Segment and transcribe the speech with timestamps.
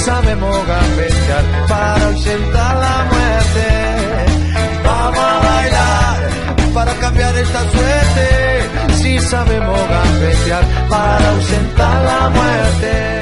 [0.00, 3.66] Sabemos gambetear para ausentar la muerte.
[4.84, 8.94] Vamos a bailar para cambiar esta suerte.
[8.94, 13.20] Si sabemos gambetear para ausentar la muerte.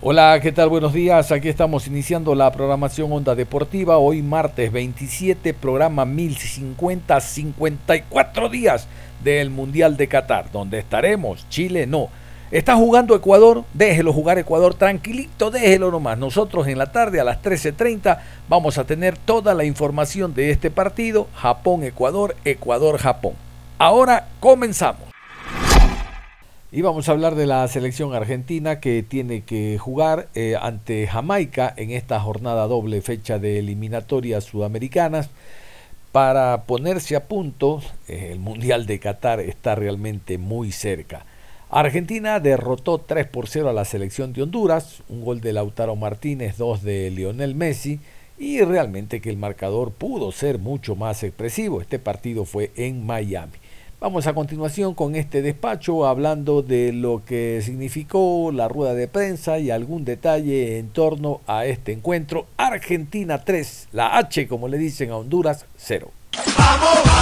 [0.00, 0.68] Hola, ¿qué tal?
[0.68, 1.32] Buenos días.
[1.32, 3.98] Aquí estamos iniciando la programación Onda Deportiva.
[3.98, 8.86] Hoy martes 27, programa 1050, 54 días
[9.22, 11.46] del Mundial de Qatar, donde estaremos.
[11.48, 12.08] Chile no.
[12.52, 16.16] Está jugando Ecuador, déjelo jugar Ecuador tranquilito, déjelo nomás.
[16.16, 20.70] Nosotros en la tarde a las 13.30 vamos a tener toda la información de este
[20.70, 23.34] partido, Japón-Ecuador, Ecuador-Japón.
[23.78, 25.08] Ahora comenzamos.
[26.70, 31.74] Y vamos a hablar de la selección argentina que tiene que jugar eh, ante Jamaica
[31.76, 35.30] en esta jornada doble fecha de eliminatorias sudamericanas
[36.12, 37.82] para ponerse a punto.
[38.06, 41.24] Eh, el Mundial de Qatar está realmente muy cerca.
[41.68, 46.56] Argentina derrotó 3 por 0 a la selección de Honduras, un gol de Lautaro Martínez,
[46.56, 47.98] dos de Lionel Messi,
[48.38, 51.80] y realmente que el marcador pudo ser mucho más expresivo.
[51.80, 53.54] Este partido fue en Miami.
[53.98, 59.58] Vamos a continuación con este despacho hablando de lo que significó la rueda de prensa
[59.58, 62.46] y algún detalle en torno a este encuentro.
[62.58, 66.10] Argentina 3, la H como le dicen a Honduras 0.
[66.58, 67.15] ¡Vamos!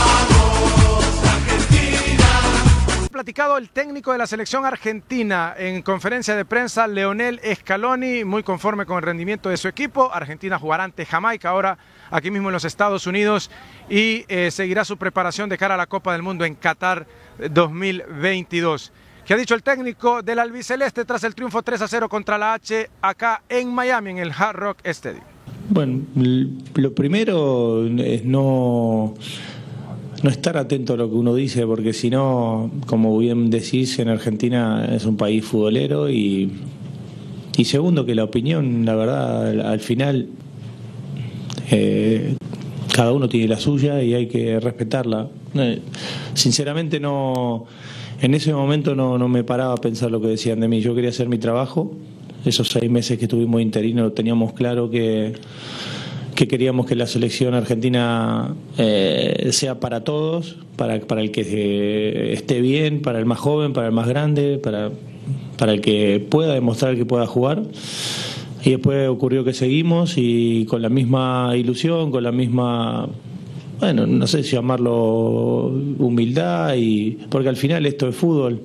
[3.14, 8.86] Platicado el técnico de la selección argentina en conferencia de prensa, Leonel Scaloni, muy conforme
[8.86, 10.12] con el rendimiento de su equipo.
[10.12, 11.78] Argentina jugará ante Jamaica ahora
[12.10, 13.53] aquí mismo en los Estados Unidos
[13.88, 17.06] y eh, seguirá su preparación de cara a la Copa del Mundo en Qatar
[17.38, 18.92] 2022.
[19.24, 22.54] ¿Qué ha dicho el técnico del albiceleste tras el triunfo 3 a 0 contra la
[22.54, 25.22] H acá en Miami, en el Hard Rock Stadium?
[25.69, 26.00] Bueno,
[26.74, 29.14] lo primero es no
[30.24, 34.08] no estar atento a lo que uno dice, porque si no, como bien decís, en
[34.08, 36.50] Argentina es un país futbolero y,
[37.62, 40.28] segundo que la opinión, la verdad, al final
[41.70, 42.36] eh,
[42.94, 45.28] cada uno tiene la suya y hay que respetarla.
[45.56, 45.80] Eh,
[46.32, 47.66] sinceramente no,
[48.22, 50.80] en ese momento no, no me paraba a pensar lo que decían de mí.
[50.80, 51.92] Yo quería hacer mi trabajo.
[52.46, 55.34] Esos seis meses que estuvimos interinos teníamos claro que
[56.34, 62.33] que queríamos que la selección argentina eh, sea para todos, para, para el que eh,
[62.33, 64.91] esté bien, para el más joven, para el más grande, para,
[65.56, 67.62] para el que pueda demostrar que pueda jugar.
[68.65, 73.09] Y después ocurrió que seguimos y con la misma ilusión, con la misma,
[73.78, 75.66] bueno, no sé si llamarlo
[75.99, 78.62] humildad, y porque al final esto es fútbol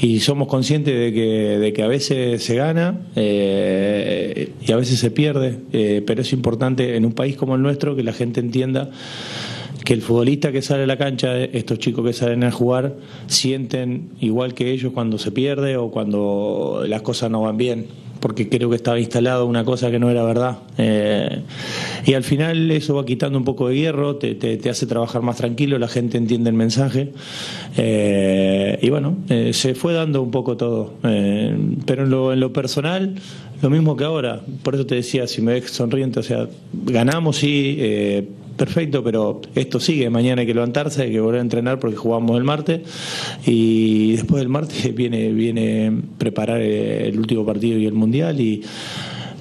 [0.00, 4.98] y somos conscientes de que, de que a veces se gana eh, y a veces
[5.00, 8.40] se pierde, eh, pero es importante en un país como el nuestro que la gente
[8.40, 8.90] entienda
[9.84, 14.10] que el futbolista que sale a la cancha, estos chicos que salen a jugar, sienten
[14.20, 17.86] igual que ellos cuando se pierde o cuando las cosas no van bien
[18.20, 20.58] porque creo que estaba instalado una cosa que no era verdad.
[20.76, 21.40] Eh,
[22.06, 25.36] y al final eso va quitando un poco de hierro, te, te, hace trabajar más
[25.36, 27.12] tranquilo, la gente entiende el mensaje.
[27.76, 30.94] Eh, y bueno, eh, se fue dando un poco todo.
[31.02, 33.14] pero en lo, en lo personal,
[33.62, 34.40] lo mismo que ahora.
[34.62, 37.78] Por eso te decía, si me ves sonriente, o sea, ganamos, sí
[38.58, 42.36] perfecto, pero esto sigue, mañana hay que levantarse, hay que volver a entrenar porque jugamos
[42.36, 42.82] el martes
[43.46, 48.62] y después del martes viene, viene preparar el último partido y el mundial y,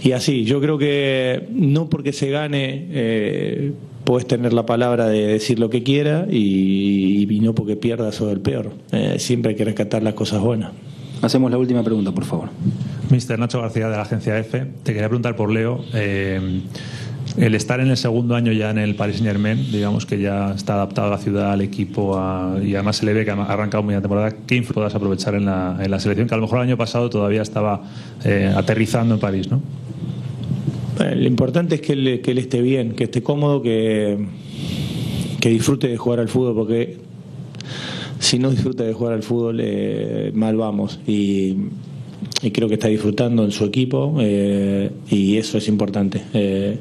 [0.02, 3.74] y así, yo creo que no porque se gane eh,
[4.08, 8.40] puedes tener la palabra de decir lo que quiera y, no porque pierdas o el
[8.40, 10.72] peor, eh, siempre hay que rescatar las cosas buenas.
[11.22, 12.50] Hacemos la última pregunta, por favor.
[13.10, 15.84] Mister Nacho García de la agencia EFE, te quería preguntar por Leo.
[15.94, 16.62] Eh,
[17.38, 20.54] el estar en el segundo año ya en el Paris Saint Germain, digamos que ya
[20.54, 22.20] está adaptado a la ciudad, al equipo,
[22.64, 25.36] y además se le ve que ha arrancado muy la temporada, ¿qué influencias puedas aprovechar
[25.36, 26.28] en la, selección?
[26.28, 27.84] Que a lo mejor el año pasado todavía estaba
[28.26, 29.62] eh, aterrizando en París, ¿no?
[31.00, 34.18] lo importante es que él, que él esté bien, que esté cómodo, que,
[35.40, 36.98] que disfrute de jugar al fútbol, porque
[38.20, 41.00] si no disfruta de jugar al fútbol, eh, mal vamos.
[41.06, 41.56] Y
[42.54, 46.22] creo que está disfrutando en su equipo eh, y eso es importante.
[46.34, 46.80] Eh,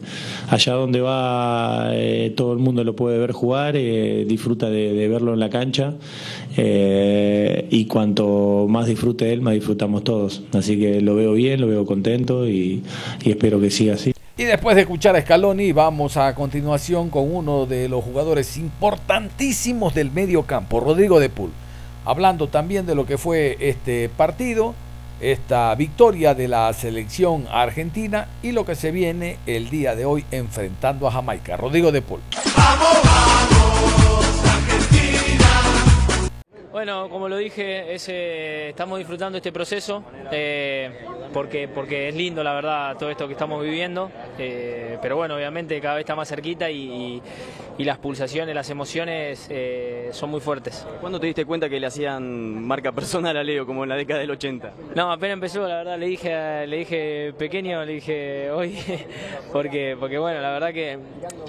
[0.49, 5.41] allá donde va eh, todo el mundo lo puede ver jugar, disfruta de, verlo en
[5.41, 5.95] la cancha
[6.59, 10.43] y cuanto más disfrute él, más disfrutamos todos.
[10.53, 12.83] Así que lo veo bien, lo veo contento y,
[13.25, 14.13] y espero que siga así.
[14.39, 19.95] Y después de escuchar a Scaloni, vamos a continuación con uno de los jugadores importantísimos
[19.95, 21.51] del medio campo, Rodrigo de Pool.
[22.05, 24.75] Hablando también de lo que fue este partido,
[25.21, 30.25] esta victoria de la selección argentina y lo que se viene el día de hoy
[30.31, 31.57] enfrentando a Jamaica.
[31.57, 32.21] Rodrigo de Pool.
[36.77, 37.95] Bueno, como lo dije,
[38.69, 40.91] estamos disfrutando este proceso eh,
[41.33, 44.11] porque, porque es lindo, la verdad, todo esto que estamos viviendo.
[44.39, 47.23] Eh, pero bueno, obviamente cada vez está más cerquita y,
[47.79, 50.87] las pulsaciones, las emociones eh, son muy fuertes.
[51.01, 54.21] ¿Cuándo te diste cuenta que le hacían marca personal a Leo, como en la década
[54.21, 54.73] del 80?
[54.95, 58.79] No, apenas empezó, la verdad, le dije, le dije pequeño, le dije hoy,
[59.53, 60.99] porque, porque bueno, la verdad que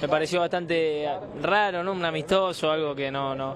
[0.02, 1.06] me pareció bastante
[1.42, 1.92] raro, ¿no?
[1.92, 3.56] Un amistoso, algo que no, no.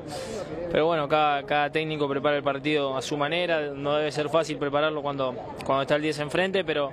[0.72, 5.02] Pero bueno, cada técnico prepara el partido a su manera, no debe ser fácil prepararlo
[5.02, 5.36] cuando,
[5.66, 6.92] cuando está el 10 enfrente, pero,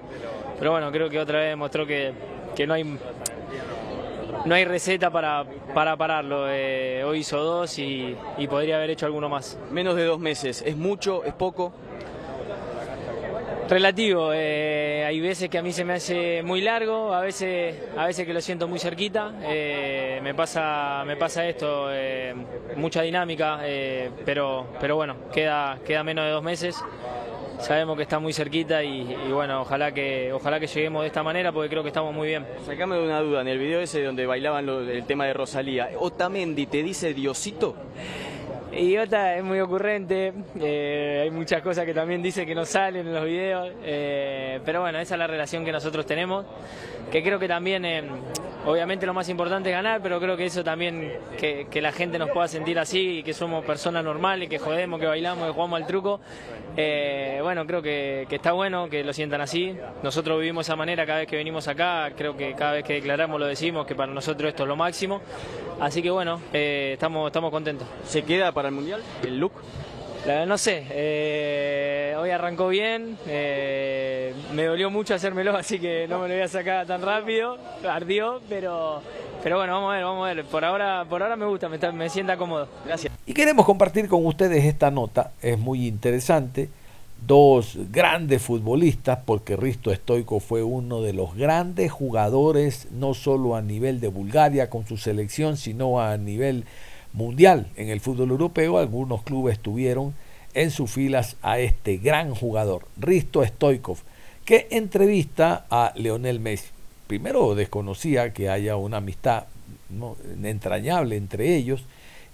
[0.58, 2.12] pero bueno, creo que otra vez demostró que,
[2.54, 2.98] que no hay
[4.44, 5.44] no hay receta para,
[5.74, 6.46] para pararlo.
[6.48, 8.16] Eh, hoy hizo dos y,
[8.48, 9.58] podría haber hecho alguno más.
[9.70, 11.24] Menos de dos meses, ¿es mucho?
[11.24, 11.72] ¿Es poco?
[13.68, 18.06] Relativo, eh, hay veces que a mí se me hace muy largo, a veces, a
[18.06, 19.34] veces que lo siento muy cerquita.
[19.42, 22.34] Eh, me, pasa, me pasa esto, eh,
[22.76, 23.60] mucha dinámica,
[24.24, 26.82] pero, pero bueno, queda, queda menos de dos meses.
[27.60, 31.52] Sabemos que está muy cerquita y, bueno, ojalá que, ojalá que lleguemos de esta manera
[31.52, 32.46] porque creo que estamos muy bien.
[32.64, 36.82] Sacame una duda, en el video ese donde bailaban el tema de Rosalía, ¿Otamendi te
[36.82, 37.74] dice Diosito?
[38.72, 43.14] Idiota es muy ocurrente, eh, hay muchas cosas que también dice que no salen en
[43.14, 46.44] los videos, eh, pero bueno, esa es la relación que nosotros tenemos,
[47.10, 48.02] que creo que también, eh,
[48.66, 52.30] obviamente lo más importante es ganar, pero creo que eso también, que, la gente nos
[52.30, 55.86] pueda sentir así, y que somos personas normales, que jodemos, que bailamos, que jugamos al
[55.86, 56.20] truco,
[57.42, 61.20] bueno, creo que, que, está bueno que lo sientan así, nosotros vivimos esa manera cada
[61.20, 64.50] vez que venimos acá, creo que cada vez que declaramos lo decimos, que para nosotros
[64.50, 65.22] esto es lo máximo,
[65.80, 67.88] así que bueno, estamos, estamos contentos.
[68.04, 69.00] ¿Se queda para el Mundial?
[69.22, 69.52] ¿El look?
[70.48, 76.26] no sé, eh, hoy arrancó bien, eh, me dolió mucho hacérmelo, así que no me
[76.26, 77.56] lo voy a sacar tan rápido,
[77.88, 79.00] ardió, pero,
[79.44, 81.78] pero bueno, vamos a ver, vamos a ver, por ahora, por ahora me gusta, me,
[81.92, 82.66] me sienta cómodo.
[82.84, 83.12] Gracias.
[83.26, 86.68] Y queremos compartir con ustedes esta nota, es muy interesante,
[87.24, 93.62] dos grandes futbolistas, porque Risto Stoico fue uno de los grandes jugadores, no solo a
[93.62, 96.64] nivel de Bulgaria con su selección, sino a nivel
[97.12, 100.14] mundial en el fútbol europeo, algunos clubes tuvieron
[100.54, 103.98] en sus filas a este gran jugador, Risto Stoikov,
[104.44, 106.68] que entrevista a Leonel Messi.
[107.06, 109.44] Primero desconocía que haya una amistad
[110.42, 111.84] entrañable entre ellos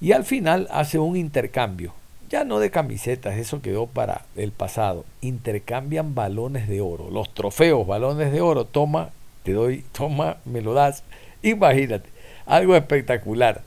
[0.00, 1.92] y al final hace un intercambio,
[2.28, 7.86] ya no de camisetas, eso quedó para el pasado, intercambian balones de oro, los trofeos,
[7.86, 9.10] balones de oro, toma,
[9.44, 11.04] te doy, toma, me lo das,
[11.42, 12.08] imagínate,
[12.46, 13.62] algo espectacular.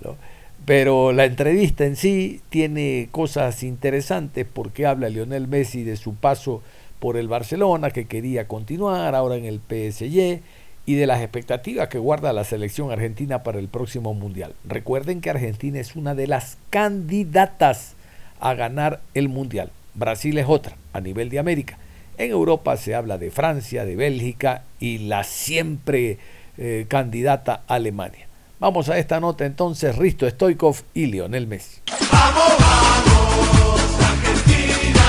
[0.68, 6.62] Pero la entrevista en sí tiene cosas interesantes porque habla Lionel Messi de su paso
[7.00, 10.42] por el Barcelona, que quería continuar ahora en el PSG,
[10.86, 14.56] y de las expectativas que guarda la selección argentina para el próximo Mundial.
[14.66, 17.94] Recuerden que Argentina es una de las candidatas
[18.42, 19.72] a ganar el Mundial.
[19.94, 21.78] Brasil es otra a nivel de América.
[22.18, 26.18] En Europa se habla de Francia, de Bélgica y la siempre
[26.58, 28.27] eh, candidata Alemania.
[28.60, 31.80] Vamos a esta nota entonces, Risto Stoikov y Lionel Messi.
[32.12, 35.06] ¡Vamos, vamos, Argentina!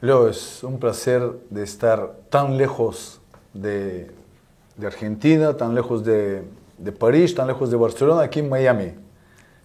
[0.00, 3.20] Leo, es un placer de estar tan lejos
[3.52, 4.12] de,
[4.80, 6.44] Argentina, tan lejos de,
[7.00, 8.92] París, tan lejos de Barcelona, aquí en Miami.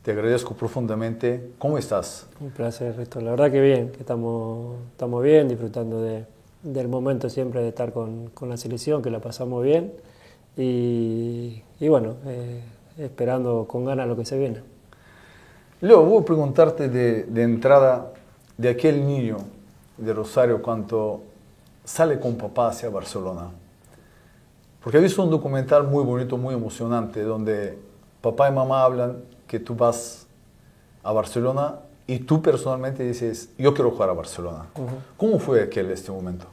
[0.01, 1.51] Te agradezco profundamente.
[1.59, 2.25] ¿Cómo estás?
[2.39, 3.21] Un placer, Risto.
[3.21, 6.25] La verdad que bien, que estamos, estamos bien, disfrutando de,
[6.63, 9.93] del momento siempre de estar con, con la selección, que la pasamos bien
[10.57, 12.61] y, bueno, eh,
[12.97, 14.61] esperando con ganas lo que se viene.
[15.81, 18.11] Leo, voy a preguntarte de, de, entrada
[18.57, 19.37] de aquel niño
[19.97, 21.21] de Rosario cuando
[21.85, 23.49] sale con papá hacia Barcelona.
[24.83, 27.77] Porque he visto un documental muy bonito, muy emocionante, donde
[28.21, 30.27] papá y mamá hablan que tú vas
[31.03, 34.65] a Barcelona y tú personalmente dices, yo quiero jugar a Barcelona.
[35.15, 36.45] ¿Cómo fue aquel este momento?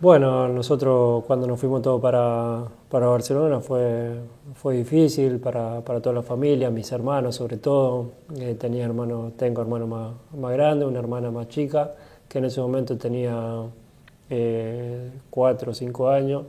[0.00, 4.14] Bueno, nosotros cuando nos fuimos todos para, para Barcelona fue,
[4.54, 8.12] fue difícil para, para, toda la familia, mis hermanos sobre todo.
[8.38, 11.92] Eh, tenía hermano, tengo hermano más, más grande, una hermana más chica,
[12.26, 13.64] que en ese momento tenía
[14.30, 16.44] eh, cuatro o cinco años,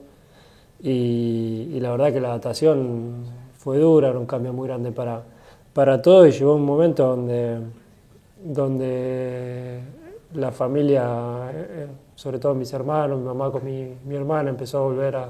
[0.82, 3.26] y, la verdad que la adaptación
[3.58, 5.24] fue dura, era un cambio muy grande para,
[5.74, 7.60] para todos, y llegó un momento donde,
[8.46, 9.82] donde
[10.36, 11.88] la familia, eh,
[12.22, 15.30] sobre todo mis hermanos, mi mamá con mi, mi hermana, empezó a volver a,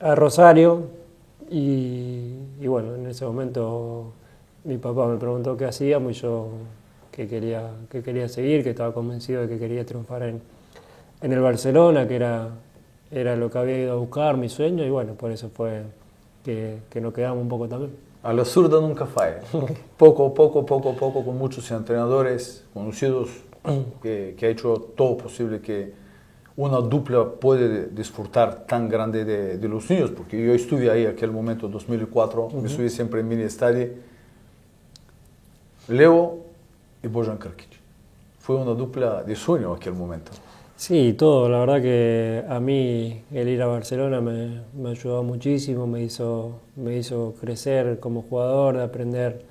[0.00, 0.82] a Rosario,
[1.48, 4.12] y, y bueno, en ese momento
[4.64, 6.48] mi papá me preguntó qué hacíamos y yo
[7.12, 10.42] que quería, que quería seguir, que estaba convencido de que quería triunfar en,
[11.22, 12.48] en el Barcelona, que era,
[13.12, 15.84] era lo que había ido a buscar, mi sueño, y bueno, por eso fue
[16.44, 17.92] que, que nos quedamos un poco también.
[18.24, 19.42] A la zurda nunca falla.
[19.96, 23.28] poco, poco, poco, poco, con muchos entrenadores conocidos
[24.02, 25.99] que, que ha hecho todo posible que
[26.60, 31.30] una dupla puede disfrutar tan grande de, de, los niños, porque yo estuve ahí aquel
[31.30, 33.88] momento, 2004, me subí siempre en mini estadio.
[35.88, 36.38] Leo
[37.02, 37.80] y Bojan Krkic.
[38.40, 40.32] Fue una dupla de sueño aquel momento.
[40.76, 41.48] Sí, todo.
[41.48, 46.58] La verdad que a mí el ir a Barcelona me, me ayudó muchísimo, me hizo,
[46.76, 49.42] me hizo crecer como jugador, de aprender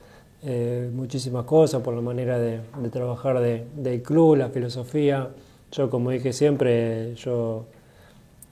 [0.44, 5.30] eh, muchísimas cosas por la manera de, de trabajar de, del club, la filosofía.
[5.72, 7.66] Yo, como dije siempre, yo,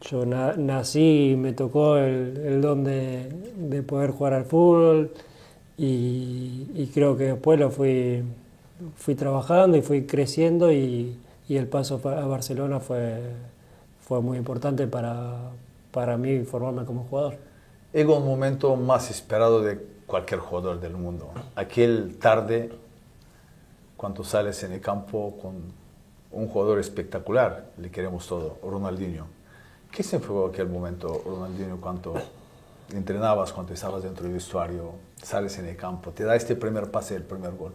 [0.01, 5.11] yo na, nací, me tocó el, el don de, de, poder jugar al fútbol
[5.77, 8.23] y, y creo que después lo fui,
[8.95, 11.17] fui trabajando y fui creciendo y,
[11.49, 13.19] y, el paso a Barcelona fue,
[14.01, 15.51] fue muy importante para,
[15.91, 17.37] para mí formarme como jugador.
[17.93, 21.31] Es un momento más esperado de cualquier jugador del mundo.
[21.55, 22.69] Aquel tarde,
[23.95, 25.86] cuando sales en el campo con
[26.37, 29.25] un jugador espectacular, le queremos todo, Ronaldinho.
[29.91, 32.13] ¿Qué se fue aquel momento, Ronaldinho, cuando
[32.93, 34.91] entrenabas, cuando estabas dentro del vestuario,
[35.21, 37.73] sales en el campo, te da este primer pase, el primer gol?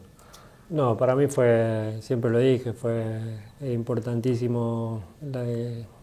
[0.70, 3.18] No, para mí fue, siempre lo dije, fue
[3.60, 5.44] importantísimo la,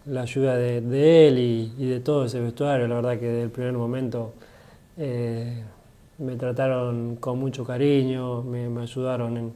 [0.05, 2.87] la ayuda de, de él y, y, de todo ese vestuario.
[2.87, 4.33] La verdad que desde el primer momento
[4.97, 5.63] eh,
[6.17, 9.53] me trataron con mucho cariño, me, me ayudaron en,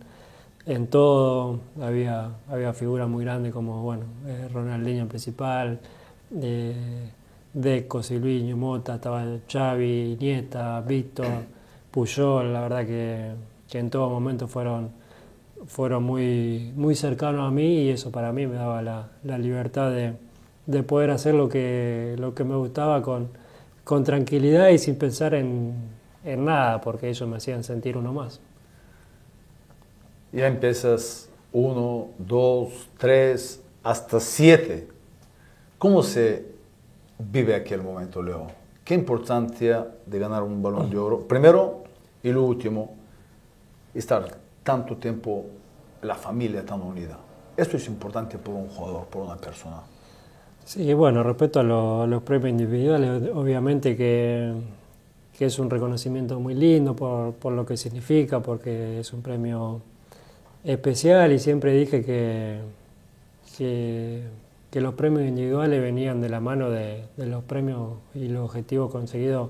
[0.66, 1.60] en, todo.
[1.82, 5.80] Había, había figuras muy grandes como bueno, eh, Ronaldinho principal,
[6.42, 7.10] eh,
[7.54, 11.46] Deco, Silviño, Mota, estaba Xavi, Nieta, Víctor,
[11.92, 12.52] Puyol.
[12.54, 13.32] La verdad que,
[13.70, 15.04] que en todo momento fueron
[15.68, 19.92] fueron muy, muy cercanos a mí y eso para mí me daba la, la libertad
[19.92, 20.14] de,
[20.66, 23.30] de, poder hacer lo que, lo que me gustaba con,
[23.84, 25.74] con tranquilidad y sin pensar en,
[26.26, 28.40] en, nada, porque ellos me hacían sentir uno más.
[30.34, 34.88] Ya empiezas uno, dos, tres, hasta siete.
[35.78, 36.46] ¿Cómo se
[37.20, 38.48] vive aquel momento, Leo?
[38.84, 41.20] ¿Qué importancia de ganar un balón de oro?
[41.20, 41.84] Primero
[42.24, 42.96] y lo último,
[43.94, 44.26] estar
[44.64, 45.46] tanto tiempo
[46.02, 47.20] la familia tan unida.
[47.56, 49.82] Esto es importante por un jugador, por una persona.
[50.66, 54.54] Sí, bueno, respecto a, lo, a los premios individuales, obviamente que,
[55.38, 59.82] que, es un reconocimiento muy lindo por, por, lo que significa, porque es un premio
[60.64, 62.60] especial y siempre dije que,
[63.58, 68.92] que, los premios individuales venían de la mano de, de los premios y los objetivos
[68.92, 69.50] conseguidos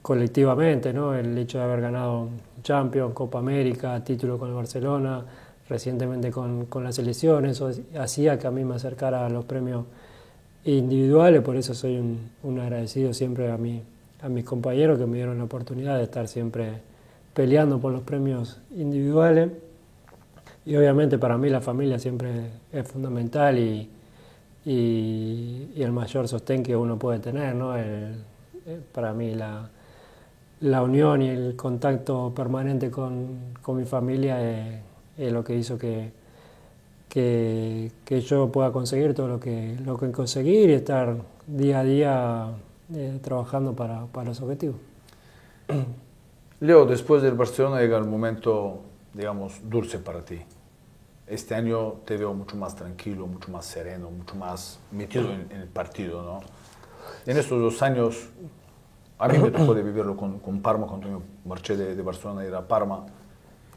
[0.00, 1.14] colectivamente, ¿no?
[1.14, 2.28] El hecho de haber ganado
[2.62, 5.24] Champions, Copa América, título con el Barcelona,
[5.68, 9.84] recientemente con, con la selección, eso hacía que a mí me acercara a los premios
[10.64, 13.82] individuales, por eso soy un, un agradecido siempre a, mí,
[14.20, 16.80] a mis compañeros que me dieron la oportunidad de estar siempre
[17.34, 19.50] peleando por los premios individuales.
[20.64, 23.88] Y obviamente para mí la familia siempre es fundamental y,
[24.64, 27.76] y, el mayor sostén que uno puede tener, ¿no?
[27.76, 28.22] El,
[28.92, 29.68] para mí la,
[30.60, 34.80] la unión y el contacto permanente con, con mi familia es,
[35.18, 36.12] es, lo que hizo que,
[37.08, 41.16] que, que, yo pueda conseguir todo lo que, lo que conseguir y estar
[41.48, 42.46] día a día
[42.94, 44.76] eh, trabajando para, para los objetivos.
[46.60, 48.80] Leo, después del Barcelona llega el momento,
[49.14, 50.40] digamos, dulce para ti.
[51.26, 55.60] Este año te veo mucho más tranquilo, mucho más sereno, mucho más metido en, en
[55.62, 56.40] el partido, ¿no?
[57.26, 58.28] En estos dos años
[59.18, 62.44] a mí me tocó de vivirlo con, con Parma cuando me marché de, de Barcelona
[62.44, 63.06] y ir a Parma.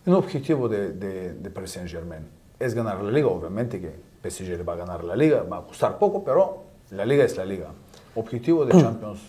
[0.05, 2.27] Un objetivo de, de, de Paris Saint Germain
[2.59, 3.27] es ganar la liga.
[3.27, 3.93] Obviamente que
[4.27, 7.37] PSG le va a ganar la liga, va a costar poco, pero la liga es
[7.37, 7.67] la liga.
[8.15, 9.19] Objetivo de Champions.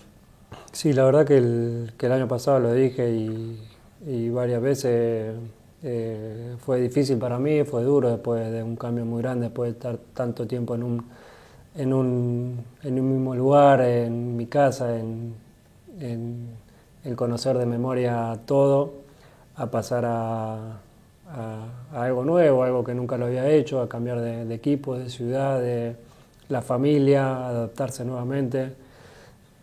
[0.73, 3.61] Sí, la verdad que el, que el año pasado lo dije y,
[4.07, 5.35] y varias veces
[5.89, 9.73] eh, fue difícil para mí, fue duro después de un cambio muy grande, después de
[9.79, 11.05] estar tanto tiempo en un,
[11.77, 15.35] en un, en un mismo lugar, en mi casa, en,
[16.01, 18.95] en conocer de memoria todo,
[19.57, 20.81] a pasar a,
[21.93, 25.61] algo nuevo, algo que nunca lo había hecho, a cambiar de, de equipo, de ciudad,
[25.61, 25.97] de,
[26.49, 28.73] la familia, adaptarse nuevamente.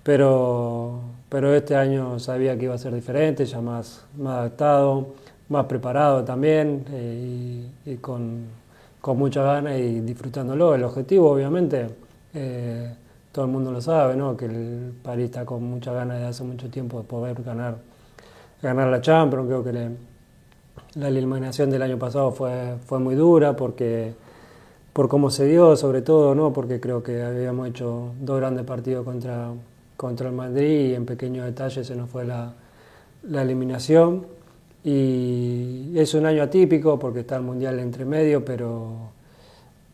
[0.04, 1.00] Pero,
[1.30, 5.08] pero este año sabía que iba a ser diferente, ya más, más adaptado,
[5.50, 8.46] más preparado también eh, y, con,
[9.02, 10.76] con mucha ganas y disfrutándolo.
[10.76, 11.90] El objetivo, obviamente,
[12.34, 12.94] eh,
[13.32, 14.38] todo el mundo lo sabe, ¿no?
[14.38, 17.78] que el París está con mucha ganas de hace mucho tiempo de poder ganar,
[18.62, 19.48] ganar la Champions.
[19.48, 19.92] Creo que
[20.96, 24.14] la eliminación del año pasado fue, fue muy dura porque
[24.94, 26.54] por cómo se dio, sobre todo, ¿no?
[26.54, 29.50] porque creo que habíamos hecho dos grandes partidos contra,
[29.98, 32.54] contra el Madrid y en pequeños detalles se nos fue la,
[33.24, 34.28] la eliminación.
[34.84, 39.12] Y es un año atípico porque está el Mundial entre medio, pero,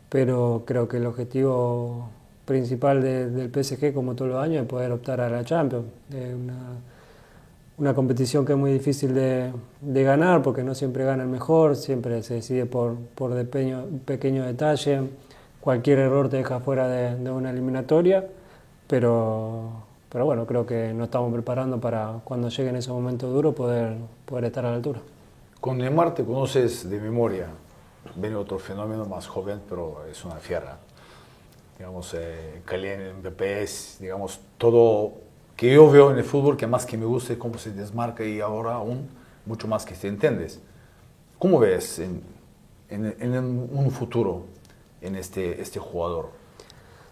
[0.08, 2.08] pero creo que el objetivo
[2.44, 5.86] principal del PSG, como todos los años, es poder optar a la Champions.
[6.12, 6.58] Es una,
[7.78, 11.76] una competición que es muy difícil de, de, ganar porque no siempre gana el mejor,
[11.76, 15.02] siempre se decide por, por pequeño, detalle.
[15.60, 18.26] Cualquier error te deja fuera de, de, una eliminatoria,
[18.88, 23.52] pero, pero bueno, creo que nos estamos preparando para cuando llegue en ese momento duro
[23.52, 25.00] poder, poder estar a la altura.
[25.60, 27.46] Con Neymar te conoces de memoria.
[28.16, 30.78] Viene otro fenómeno más joven, pero es una fiera
[31.80, 35.14] digamos, eh, Kylian Mbappé es, digamos, todo
[35.56, 38.38] que yo veo en el fútbol que más que me gusta cómo se desmarca y
[38.38, 39.08] ahora aún
[39.46, 40.60] mucho más que te entiendes.
[41.38, 42.22] ¿Cómo ves en,
[42.90, 43.34] en,
[43.72, 44.44] un futuro
[45.00, 46.28] en este, este jugador?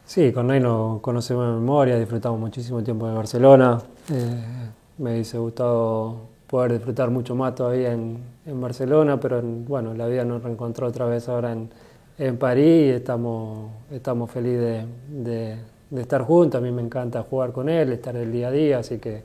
[0.08, 3.78] Sí, con Ney nos conocemos de memoria, disfrutamos muchísimo tiempo de Barcelona.
[4.10, 8.18] Eh, me hubiese gustado poder disfrutar mucho más todavía en,
[8.58, 14.30] Barcelona, pero bueno, la vida nos reencontró otra vez ahora en, París y estamos, estamos
[14.30, 15.58] felices de,
[15.94, 16.58] estar juntos.
[16.58, 19.22] A mí me encanta jugar con él, estar el día a día, así que,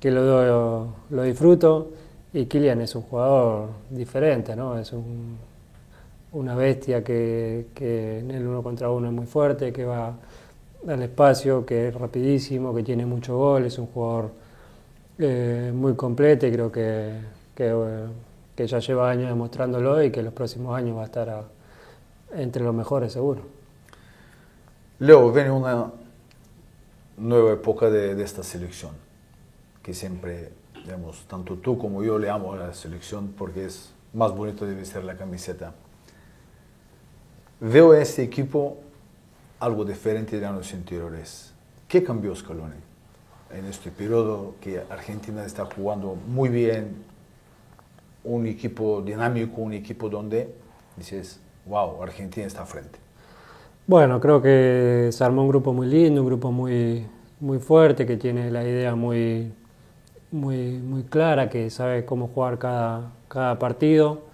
[0.00, 1.92] que lo, lo disfruto.
[2.32, 4.76] Y Kylian es un jugador diferente, ¿no?
[4.76, 5.38] Es un,
[6.32, 10.14] una bestia que, que, en el uno contra uno es muy fuerte, que va
[10.86, 14.30] al espacio, que es rapidísimo, que tiene mucho gol, es un jugador
[15.18, 17.12] eh, muy completo y creo que,
[17.54, 17.74] que,
[18.54, 21.44] que ya lleva años demostrándolo y que los próximos años va a estar
[22.34, 23.42] entre los mejores seguro.
[25.00, 25.92] Leo, viene una
[27.16, 28.92] nueva época de, esta selección,
[29.82, 30.50] que siempre,
[30.84, 34.74] digamos, tanto tú como yo le amo a la selección porque es más bonito de
[34.74, 35.72] vestir la camiseta.
[37.60, 38.76] Veo este equipo
[39.58, 41.52] algo diferente de años anteriores.
[41.88, 42.76] ¿Qué cambió Scaloni
[43.52, 46.94] en este periodo que Argentina está jugando muy bien?
[48.22, 50.54] Un equipo dinámico, un equipo donde
[50.96, 53.00] dices, wow, Argentina está frente?
[53.88, 57.06] Bueno, creo que se armó un grupo muy lindo, un grupo muy,
[57.40, 59.52] muy fuerte, que tiene la idea muy,
[60.30, 64.27] muy, muy clara, que sabe cómo jugar cada, cada partido.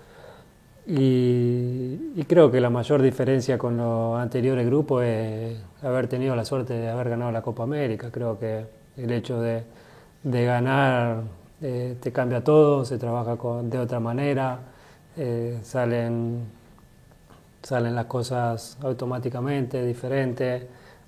[0.87, 6.75] Y, creo que la mayor diferencia con los anteriores grupos es haber tenido la suerte
[6.75, 8.11] de haber ganado la Copa América.
[8.11, 8.67] Creo que
[8.97, 9.63] el hecho de,
[10.23, 11.23] de ganar
[11.63, 14.59] eh, te cambia todo, se trabaja de otra manera,
[15.17, 16.47] eh, salen
[17.65, 20.65] salen las cosas automáticamente, diferentes.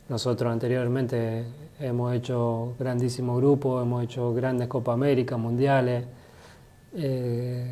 [0.09, 1.45] Nosotros anteriormente
[1.79, 6.05] hemos hecho grandísimos grupos, hemos hecho grandes Copa América, mundiales,
[6.95, 7.71] eh,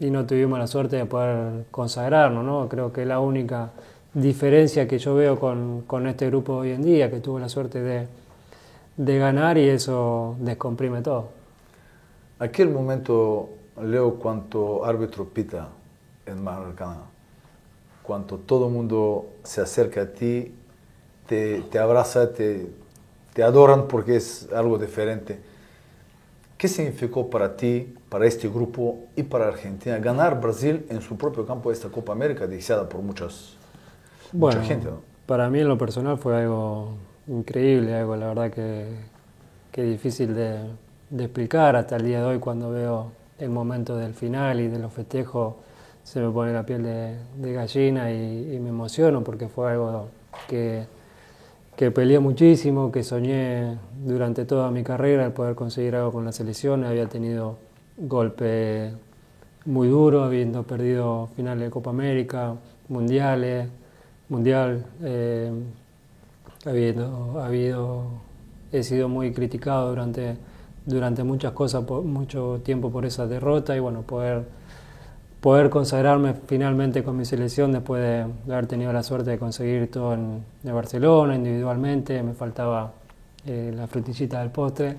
[0.00, 2.44] y no tuvimos la suerte de poder consagrarnos.
[2.44, 2.68] ¿no?
[2.68, 3.70] Creo que es la única
[4.14, 7.82] diferencia que yo veo con, con este grupo hoy en día, que tuvo la suerte
[7.82, 8.06] de,
[8.96, 11.30] de ganar y eso descomprime todo.
[12.38, 13.50] Aquel momento,
[13.82, 15.68] Leo, cuánto árbitro pita
[16.26, 17.16] en Maracaná
[18.06, 20.54] cuando todo el mundo se acerca a ti,
[21.26, 22.68] te, te abraza, te,
[23.34, 25.40] te, adoran porque es algo diferente.
[26.56, 31.46] ¿Qué significó para ti, para este grupo y para Argentina ganar Brasil en su propio
[31.46, 33.56] campo de esta Copa América, deseada por muchas,
[34.32, 34.88] mucha gente?
[35.26, 36.94] Para mí en lo personal fue algo
[37.26, 38.86] increíble, algo la verdad que,
[39.70, 40.60] que difícil de,
[41.10, 44.78] de explicar hasta el día de hoy cuando veo el momento del final y de
[44.78, 45.54] los festejos
[46.06, 50.08] se me pone la piel de, gallina y, me emociono porque fue algo
[50.48, 50.86] que,
[51.76, 56.32] que peleé muchísimo, que soñé durante toda mi carrera el poder conseguir algo con la
[56.32, 56.84] selección.
[56.84, 57.58] Había tenido
[57.98, 58.94] golpes
[59.66, 62.54] muy duros, habiendo perdido finales de Copa América,
[62.88, 63.68] mundiales,
[64.28, 65.52] mundial, eh,
[66.64, 68.04] habiendo, habido,
[68.72, 70.36] he sido muy criticado durante,
[70.86, 74.44] durante muchas cosas, por, mucho tiempo por esa derrota y bueno, poder
[75.46, 80.12] poder consagrarme finalmente con mi selección después de, haber tenido la suerte de conseguir todo
[80.12, 82.90] en Barcelona individualmente, me faltaba
[83.46, 84.96] eh, la frutillita del postre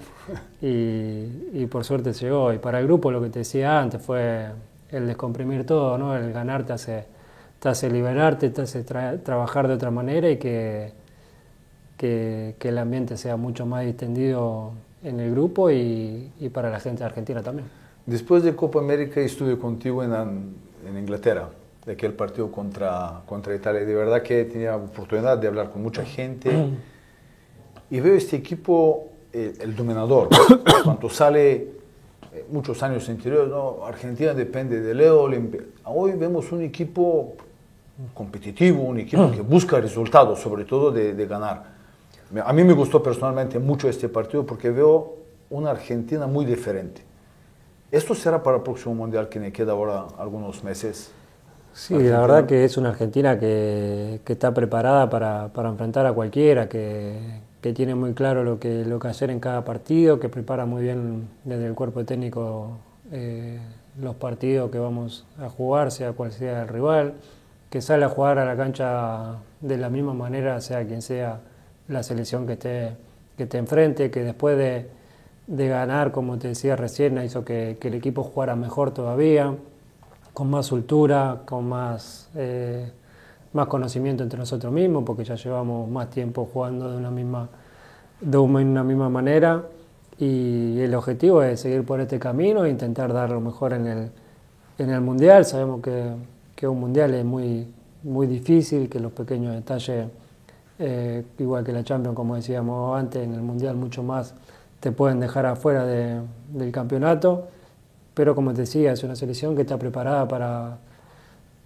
[0.61, 2.53] y, por suerte llegó.
[2.53, 4.45] Y para el grupo lo que te decía antes fue
[4.89, 6.15] el descomprimir todo, ¿no?
[6.15, 7.03] el ganarte hace,
[7.59, 10.93] te hace liberarte, te hace trabajar de otra manera y que,
[11.97, 14.71] que, el ambiente sea mucho más distendido
[15.03, 17.67] en el grupo y, para la gente de argentina también.
[18.07, 21.49] Después de Copa América estuve contigo en, en Inglaterra,
[21.85, 23.83] de aquel partido contra, contra Italia.
[23.83, 26.49] De verdad que tenía oportunidad de hablar con mucha gente
[27.91, 30.29] y veo este equipo, el dominador,
[30.85, 31.53] cuando sale
[32.31, 35.29] eh, muchos años anteriores, no, Argentina depende de Leo.
[35.83, 37.33] Hoy vemos un equipo
[38.13, 41.75] competitivo, un equipo que busca resultados, sobre todo de, de, ganar.
[42.45, 45.17] A mí me gustó personalmente mucho este partido porque veo
[45.49, 47.01] una Argentina muy diferente.
[47.91, 51.11] ¿Esto será para el próximo Mundial que me queda ahora algunos meses?
[51.73, 56.13] Sí, la verdad que es una Argentina que, que está preparada para, para, enfrentar a
[56.13, 57.19] cualquiera, que,
[57.61, 60.81] que, tiene muy claro lo que, lo que hacer en cada partido, que prepara muy
[60.81, 62.79] bien desde el cuerpo técnico
[63.11, 63.59] eh,
[64.01, 67.13] los partidos que vamos a jugar, sea cual sea el rival
[67.69, 71.41] que sale a jugar a la cancha de la misma manera, sea quien sea
[71.87, 72.95] la selección que esté,
[73.35, 74.89] que esté enfrente, que después de,
[75.47, 79.55] de ganar, como te decía recién, hizo que, el equipo jugara mejor todavía,
[80.33, 82.91] con más soltura, con más, eh,
[83.53, 87.49] más conocimiento entre nosotros mismos, porque ya llevamos más tiempo jugando de una misma,
[88.21, 89.63] de una misma manera.
[90.19, 94.11] Y el objetivo es seguir por este camino e intentar dar lo mejor en el,
[94.77, 95.45] en el Mundial.
[95.45, 96.13] Sabemos que
[96.57, 97.67] que un mundial es muy,
[98.01, 100.07] muy difícil, que los pequeños detalles,
[100.79, 104.33] eh, igual que la Champions, como decíamos antes, en el mundial mucho más
[104.87, 107.49] te pueden dejar afuera del campeonato,
[108.13, 110.77] pero como te decía, es una selección que está preparada para,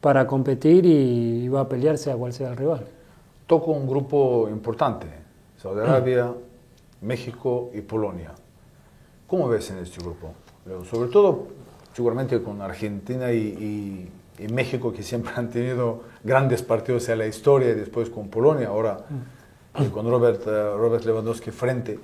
[0.01, 2.83] para competir y, va a pelearse a cual sea el rival.
[3.45, 5.05] Toco un grupo importante,
[5.55, 6.33] Saudi Arabia,
[7.01, 8.31] México y Polonia.
[9.27, 10.33] ¿Cómo ves en este grupo?
[10.89, 11.45] Sobre todo,
[11.93, 17.75] seguramente con Argentina y en México, que siempre han tenido grandes partidos en la historia,
[17.75, 19.05] después con Polonia, ahora
[19.77, 19.85] mm.
[19.91, 21.99] con Robert, eh, Robert Lewandowski frente.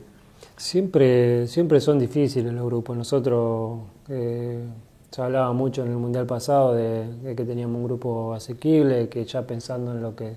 [0.56, 2.98] Siempre, siempre son difíciles los grupos.
[2.98, 4.64] Nosotros eh,
[5.12, 9.44] se hablaba mucho en el Mundial pasado de, que teníamos un grupo asequible, que ya
[9.44, 10.36] pensando en lo que,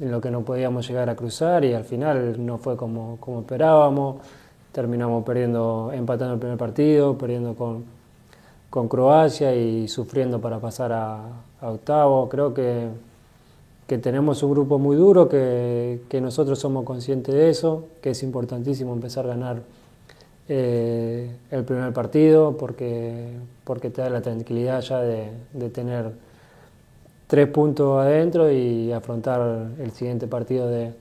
[0.00, 3.40] en lo que no podíamos llegar a cruzar y al final no fue como, como
[3.40, 4.16] esperábamos.
[4.72, 7.84] Terminamos perdiendo, empatando el primer partido, perdiendo con,
[8.70, 11.22] con Croacia y sufriendo para pasar a,
[11.60, 12.28] octavo.
[12.28, 12.88] Creo que,
[13.90, 18.92] que, tenemos un grupo muy duro, que, nosotros somos conscientes de eso, que es importantísimo
[18.92, 19.62] empezar a ganar
[20.48, 23.32] eh, el primer partido porque,
[23.64, 26.12] porque te da la tranquilidad ya de, de, tener
[27.26, 30.92] tres puntos adentro y afrontar el siguiente partido de,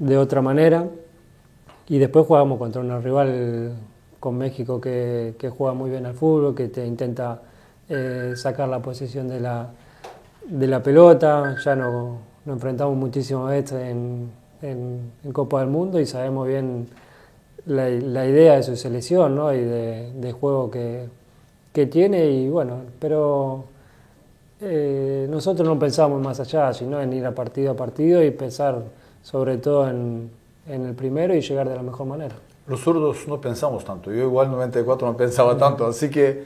[0.00, 0.88] de otra manera.
[1.88, 3.74] Y después jugamos contra un rival
[4.18, 7.42] con México que, juega muy bien al fútbol, que te intenta
[7.88, 9.70] eh, sacar la posesión de la,
[10.46, 11.56] de la pelota.
[11.64, 14.30] Ya no, nos enfrentamos muchísimo veces en,
[14.62, 16.88] en, Copa del Mundo y sabemos bien
[17.66, 19.52] la, idea de su selección ¿no?
[19.52, 21.08] y de, juego que,
[21.72, 22.26] que, tiene.
[22.26, 23.64] Y bueno, pero
[24.60, 28.82] eh, nosotros no pensamos más allá, sino en ir a partido a partido y pensar
[29.22, 30.30] sobre todo en,
[30.68, 32.34] en el primero y llegar de la mejor manera
[32.66, 34.10] los zurdos no pensamos tanto.
[34.10, 35.86] Yo igual 94 no pensaba tanto.
[35.86, 36.44] Así que,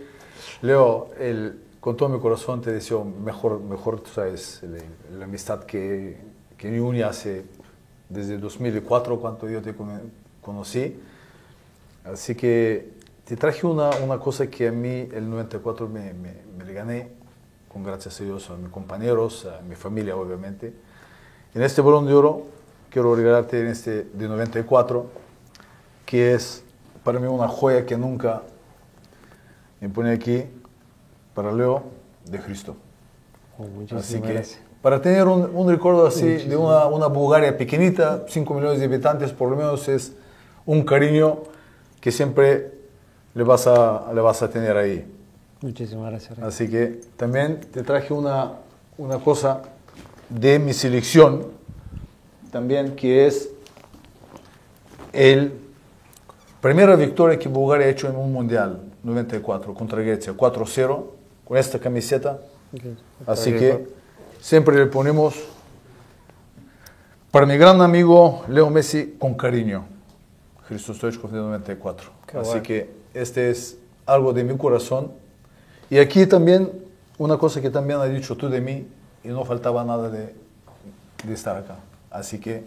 [0.62, 4.62] Leo, el, con todo mi corazón te deseo mejor, mejor tú sabes,
[5.10, 6.18] la, amistad que,
[6.56, 7.44] que me une hace
[8.08, 9.74] desde 2004, cuando yo te
[10.42, 11.00] conocí.
[12.04, 12.92] Así que
[13.24, 17.10] te traje una, una cosa que a mí el 94 me, me, me gané,
[17.72, 20.72] con gracias a Dios, a mis compañeros, a mi familia obviamente.
[21.54, 22.46] En este balón de oro
[22.90, 25.06] quiero regalarte en este de 94
[26.06, 26.64] que es
[27.04, 28.42] para mí una joya que nunca
[29.80, 30.44] me pone aquí
[31.38, 31.84] para Leo
[32.28, 32.74] de Cristo.
[33.60, 34.42] Oh, así que
[34.82, 39.30] para tener un, un recuerdo así de una, una, Bulgaria pequeñita, 5 millones de habitantes,
[39.30, 40.14] por lo menos es
[40.66, 41.38] un cariño
[42.00, 42.72] que siempre
[43.34, 45.06] le vas a, le vas a tener ahí.
[45.60, 46.40] Muchísimas gracias.
[46.40, 48.54] Así que también te traje una,
[48.96, 49.62] una cosa
[50.28, 51.46] de mi selección,
[52.50, 53.48] también que es
[55.12, 55.52] el
[56.60, 61.17] Primera victoria que Bulgaria ha hecho en un mundial, 94, contra Grecia, 4-0,
[61.48, 62.38] con esta camiseta.
[63.26, 63.88] Así que
[64.38, 65.34] siempre le ponemos
[67.30, 69.86] para mi gran amigo Leo Messi con cariño.
[70.68, 72.10] Cristo Stoichkov de 94.
[72.38, 75.10] Así que este es algo de mi corazón.
[75.88, 76.70] Y aquí también
[77.16, 78.86] una cosa que también has dicho tú de mí
[79.24, 80.34] y no faltaba nada de,
[81.24, 81.76] de estar acá.
[82.10, 82.62] Así que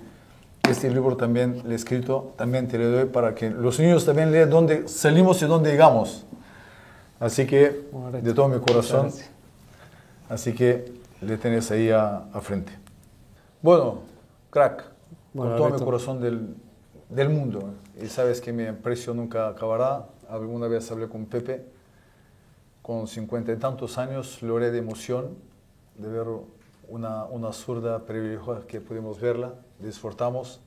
[0.67, 4.31] este libro también le he escrito, también te lo doy para que los niños también
[4.31, 6.25] lean dónde salimos y dónde llegamos.
[7.21, 7.87] Así que,
[8.21, 9.11] de todo mi corazón.
[10.27, 12.71] Así que, le tenés ahí a, a frente.
[13.61, 13.99] Bueno,
[14.49, 14.85] crack,
[15.31, 16.55] Bueno, con todo mi corazón del,
[17.09, 17.75] del mundo.
[18.01, 20.07] Y sabes que mi aprecio nunca acabará.
[20.29, 21.63] Alguna vez hablé con Pepe,
[22.81, 25.35] con cincuenta y tantos años, logré de emoción
[25.97, 26.25] de ver
[26.89, 30.59] una, una zurda privilegiada que pudimos verla, disfrutamos.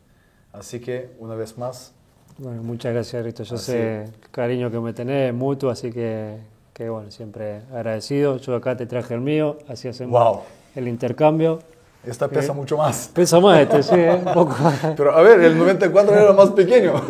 [0.53, 1.95] Así que, una vez más,
[2.39, 3.43] Bueno, muchas gracias, Rito.
[3.45, 6.37] Yo Así sé el cariño que me tenés, mutuo, así que,
[6.73, 8.39] que bueno, siempre agradecido.
[8.39, 10.41] Yo acá te traje el mío, así hacemos Wow.
[10.75, 11.61] el intercambio.
[12.05, 13.11] esta pesa Eh, mucho más.
[13.15, 14.15] Pesa más este, sí, ¿eh?
[14.27, 14.57] un poco.
[14.97, 16.95] Pero a ver, el 94 era más pequeño.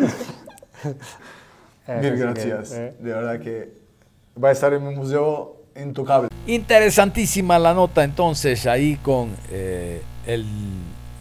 [1.86, 2.72] Mil así que, gracias.
[2.72, 2.94] eh.
[3.00, 3.72] De verdad que
[4.42, 6.28] va a estar en mi museo intocable.
[6.46, 10.44] Interesantísima la nota entonces ahí con eh, el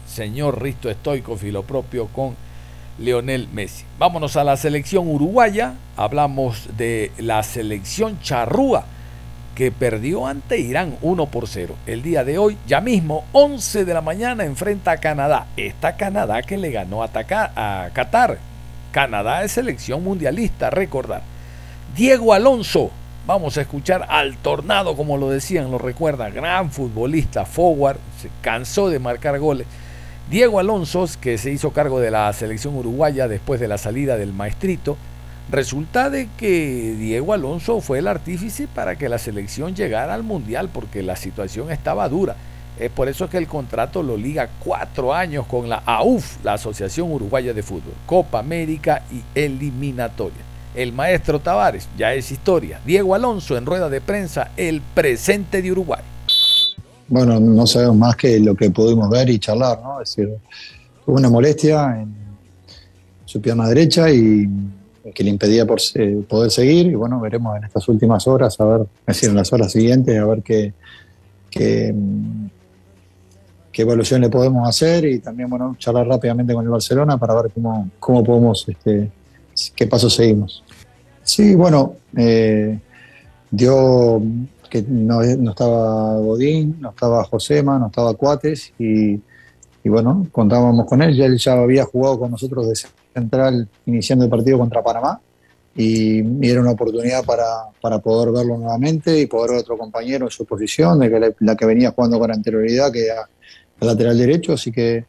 [0.06, 2.36] señor Risto Stoico, filo propio con
[2.98, 3.84] Leonel Messi.
[3.98, 5.74] Vámonos a la selección uruguaya.
[5.96, 8.84] Hablamos de la selección charrúa
[9.54, 11.76] que perdió ante Irán 1 por 0.
[11.86, 15.46] El día de hoy, ya mismo, 11 de la mañana, enfrenta a Canadá.
[15.56, 18.38] Esta Canadá que le ganó a, a Qatar.
[18.90, 21.22] Canadá es selección mundialista, recordar.
[21.96, 22.90] Diego Alonso,
[23.26, 28.88] vamos a escuchar al tornado, como lo decían, lo recuerda, gran futbolista, forward, se cansó
[28.88, 29.66] de marcar goles.
[30.30, 34.32] Diego Alonso, que se hizo cargo de la selección uruguaya después de la salida del
[34.32, 34.96] maestrito,
[35.50, 40.70] resulta de que Diego Alonso fue el artífice para que la selección llegara al Mundial
[40.72, 42.36] porque la situación estaba dura.
[42.78, 47.12] Es por eso que el contrato lo liga cuatro años con la AUF, la Asociación
[47.12, 50.40] Uruguaya de Fútbol, Copa América y Eliminatoria.
[50.74, 52.80] El maestro Tavares ya es historia.
[52.86, 56.02] Diego Alonso en rueda de prensa, el presente de Uruguay.
[57.08, 60.00] Bueno, no sabemos más que lo que pudimos ver y charlar, ¿no?
[60.00, 60.34] Es decir,
[61.06, 62.14] hubo una molestia en
[63.24, 64.48] su pierna derecha y
[65.14, 66.86] que le impedía por, eh, poder seguir.
[66.86, 70.18] Y bueno, veremos en estas últimas horas, a ver, es decir, en las horas siguientes,
[70.18, 70.72] a ver qué,
[71.50, 71.94] qué,
[73.70, 77.50] qué evaluación le podemos hacer y también, bueno, charlar rápidamente con el Barcelona para ver
[77.52, 79.10] cómo, cómo podemos, este,
[79.74, 80.62] qué pasos seguimos.
[81.22, 82.78] Sí, bueno, eh,
[83.50, 84.22] dio
[84.74, 89.20] que no, estaba Godín, no estaba Josema, no estaba Cuates y,
[89.84, 92.74] bueno, contábamos con él, ya él ya había jugado con nosotros de
[93.14, 95.20] central iniciando el partido contra Panamá
[95.76, 97.46] y, era una oportunidad para,
[97.80, 101.54] para poder verlo nuevamente y poder ver otro compañero en su posición, de que la,
[101.54, 103.28] que venía jugando con anterioridad, que era
[103.80, 105.04] el lateral derecho, así que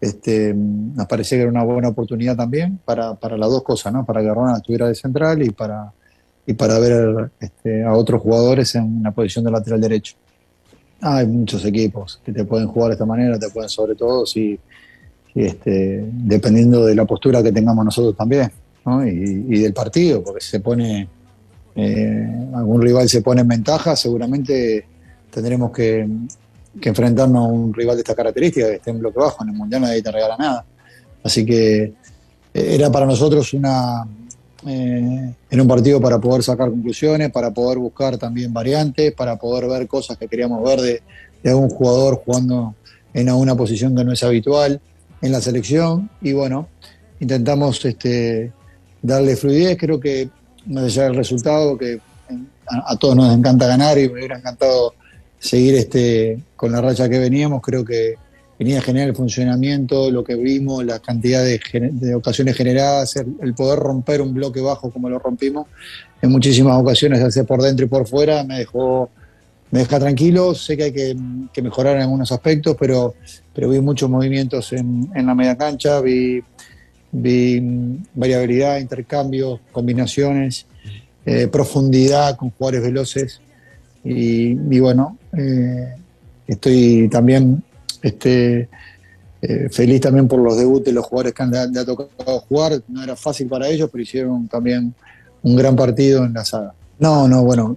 [0.00, 4.04] este, nos parecía que era una buena oportunidad también para, para las dos cosas, ¿no?
[4.04, 5.92] para que Ronald estuviera de central y para,
[6.46, 10.14] y para ver este, a otros jugadores en la posición de lateral derecho.
[11.00, 14.58] Hay muchos equipos que te pueden jugar de esta manera, te pueden sobre todo si,
[15.32, 18.50] si, este, dependiendo de la postura que tengamos nosotros también
[18.84, 19.06] ¿no?
[19.06, 21.08] y, y del partido, porque si se pone
[21.78, 24.86] eh, algún rival se pone en ventaja, seguramente
[25.30, 26.08] tendremos que,
[26.80, 29.56] que enfrentarnos a un rival de esta característica, que esté en bloque bajo, en el
[29.56, 30.64] Mundial nadie te regala nada.
[31.22, 31.94] Así que eh,
[32.54, 34.06] era para nosotros una,
[34.64, 39.68] eh, en un partido para poder sacar conclusiones, para poder buscar también variantes, para poder
[39.68, 41.02] ver cosas que queríamos ver de,
[41.42, 42.74] de algún jugador jugando
[43.12, 44.80] en una posición que no es habitual
[45.20, 46.10] en la selección.
[46.20, 46.68] Y bueno,
[47.20, 48.52] intentamos este,
[49.02, 49.76] darle fluidez.
[49.78, 50.30] Creo que
[50.66, 52.00] más allá del resultado, que
[52.66, 54.94] a, a, todos nos encanta ganar y me hubiera encantado
[55.38, 58.16] seguir este, con la racha que veníamos, creo que
[58.58, 63.78] venía a generar el funcionamiento, lo que vimos, la cantidad de, ocasiones generadas, el, poder
[63.78, 65.66] romper un bloque bajo como lo rompimos,
[66.22, 69.10] en muchísimas ocasiones, hacer por dentro y por fuera, me dejó
[69.70, 73.14] me deja tranquilo, sé que hay que, mejorar en algunos aspectos, pero,
[73.52, 76.40] pero vi muchos movimientos en, en la media cancha, vi,
[77.10, 80.66] vi variabilidad, intercambios, combinaciones,
[81.24, 83.40] eh, profundidad con jugadores veloces.
[84.04, 85.94] Y, y bueno, eh,
[86.46, 87.64] estoy también
[88.06, 88.68] este,
[89.70, 92.80] feliz también por los debuts de los jugadores que han, le ha tocado jugar.
[92.88, 94.94] No era fácil para ellos, pero hicieron también
[95.42, 96.74] un gran partido en la saga.
[96.98, 97.76] No, no, bueno,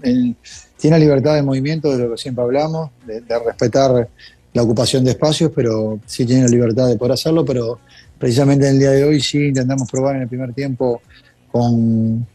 [0.77, 4.07] tiene libertad de movimiento, de lo que siempre hablamos, de, de, respetar
[4.53, 7.79] la ocupación de espacios, pero sí tiene la libertad de poder hacerlo, pero
[8.17, 11.01] precisamente en el día de hoy sí intentamos probar en el primer tiempo
[11.51, 12.25] con,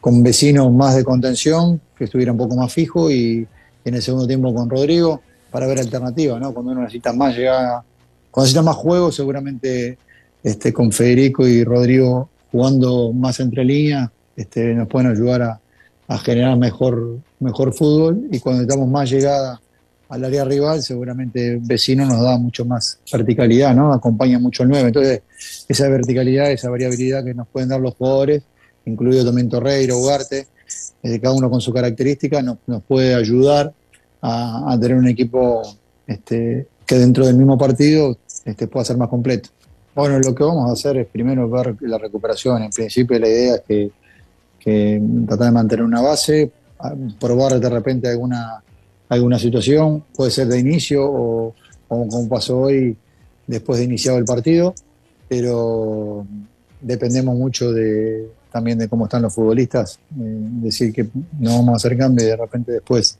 [0.00, 3.46] con vecinos más de contención, que estuviera un poco más fijo, y
[3.84, 6.52] en el segundo tiempo con Rodrigo para ver alternativas, ¿no?
[6.52, 7.84] Cuando uno necesita más llegada,
[8.30, 9.98] cuando necesita más juego, seguramente
[10.42, 15.58] este, con Federico y Rodrigo jugando más entre líneas, este, nos pueden ayudar a,
[16.24, 19.58] generar mejor, mejor fútbol y cuando necesitamos más llegada
[20.10, 23.94] al área rival, seguramente Vecino nos da mucho más verticalidad, ¿no?
[23.94, 24.88] Acompaña mucho el 9.
[24.88, 25.22] Entonces,
[25.68, 28.42] esa verticalidad, esa variabilidad que nos pueden dar los jugadores,
[28.84, 30.48] incluido también Torreiro, Ugarte,
[31.02, 33.72] eh, cada uno con su característica, nos puede ayudar
[34.22, 35.62] a, tener un equipo
[36.06, 39.50] este, que dentro del mismo partido este, pueda ser más completo.
[39.94, 42.62] Bueno, lo que vamos a hacer es primero ver la recuperación.
[42.62, 43.90] En principio la idea es que,
[44.58, 46.50] que tratar de mantener una base,
[47.20, 48.62] probar de repente alguna,
[49.08, 51.54] alguna situación, puede ser de inicio o,
[51.88, 52.96] como pasó hoy
[53.46, 54.74] después de iniciado el partido,
[55.28, 56.26] pero
[56.80, 61.06] dependemos mucho de, también de cómo están los futbolistas, eh, decir que
[61.38, 63.18] no vamos a hacer cambio y de repente después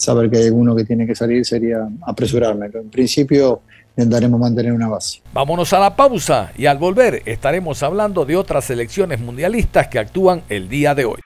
[0.00, 2.68] saber que hay alguno que tiene que salir sería apresurarme.
[2.70, 3.60] Pero en principio
[3.90, 5.20] intentaremos mantener una base.
[5.32, 10.42] Vámonos a la pausa y al volver estaremos hablando de otras selecciones mundialistas que actúan
[10.48, 11.20] el día de hoy.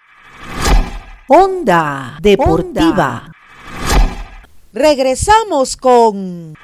[1.29, 3.31] Onda Deportiva.
[4.73, 6.55] Regresamos con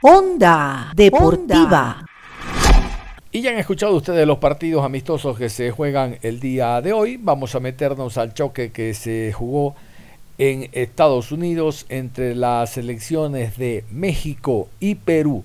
[0.00, 2.06] Onda Deportiva.
[3.30, 7.18] Y ya han escuchado ustedes los partidos amistosos que se juegan el día de hoy.
[7.18, 9.74] Vamos a meternos al choque que se jugó
[10.42, 15.44] en Estados Unidos entre las selecciones de México y Perú.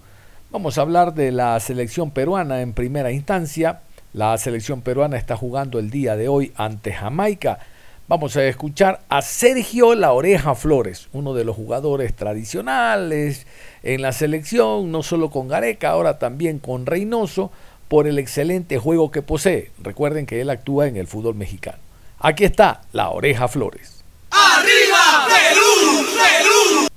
[0.50, 3.82] Vamos a hablar de la selección peruana en primera instancia.
[4.14, 7.60] La selección peruana está jugando el día de hoy ante Jamaica.
[8.08, 13.46] Vamos a escuchar a Sergio La Oreja Flores, uno de los jugadores tradicionales
[13.84, 17.52] en la selección, no solo con Gareca, ahora también con Reynoso,
[17.88, 19.70] por el excelente juego que posee.
[19.78, 21.78] Recuerden que él actúa en el fútbol mexicano.
[22.18, 23.97] Aquí está La Oreja Flores.
[24.32, 26.06] ¡Arriba, Perú!
[26.18, 26.88] ¡Perú!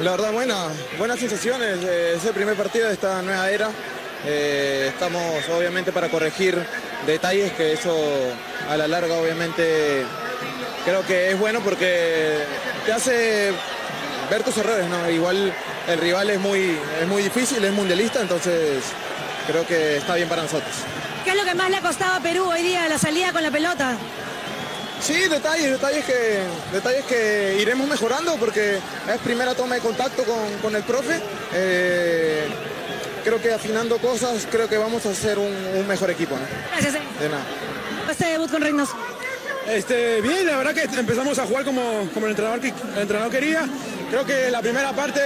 [0.00, 0.68] La verdad, buena,
[0.98, 1.82] buenas sensaciones.
[1.82, 3.70] Es el primer partido de esta nueva era.
[4.26, 6.58] Eh, estamos obviamente para corregir
[7.06, 7.94] detalles que eso
[8.70, 10.06] a la larga obviamente
[10.84, 12.38] creo que es bueno porque
[12.86, 13.52] te hace
[14.30, 15.10] ver tus errores, ¿no?
[15.10, 15.52] Igual
[15.88, 18.82] el rival es muy, es muy difícil, es mundialista, entonces
[19.46, 20.72] creo que está bien para nosotros.
[21.24, 23.42] ¿Qué es lo que más le ha costado a Perú hoy día la salida con
[23.42, 23.96] la pelota?
[25.04, 26.38] Sí, detalles, detalles que,
[26.72, 30.24] detalles que iremos mejorando porque es primera toma de contacto
[30.62, 31.20] con, el profe.
[31.52, 32.46] Eh,
[33.22, 36.36] creo que afinando cosas, creo que vamos a hacer un, mejor equipo.
[36.70, 36.94] Gracias.
[36.94, 37.00] Eh.
[37.20, 37.44] De nada.
[38.10, 38.94] Este debut con Reynoso.
[39.68, 43.68] Este, bien, la verdad que empezamos a jugar como, como el, entrenador, el entrenador quería.
[44.08, 45.20] Creo que la primera parte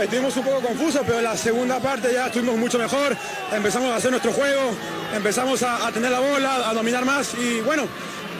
[0.00, 3.14] estuvimos un poco confusos, pero la segunda parte ya estuvimos mucho mejor.
[3.52, 4.70] Empezamos a hacer nuestro juego,
[5.14, 7.86] empezamos a, a tener la bola, a dominar más y bueno,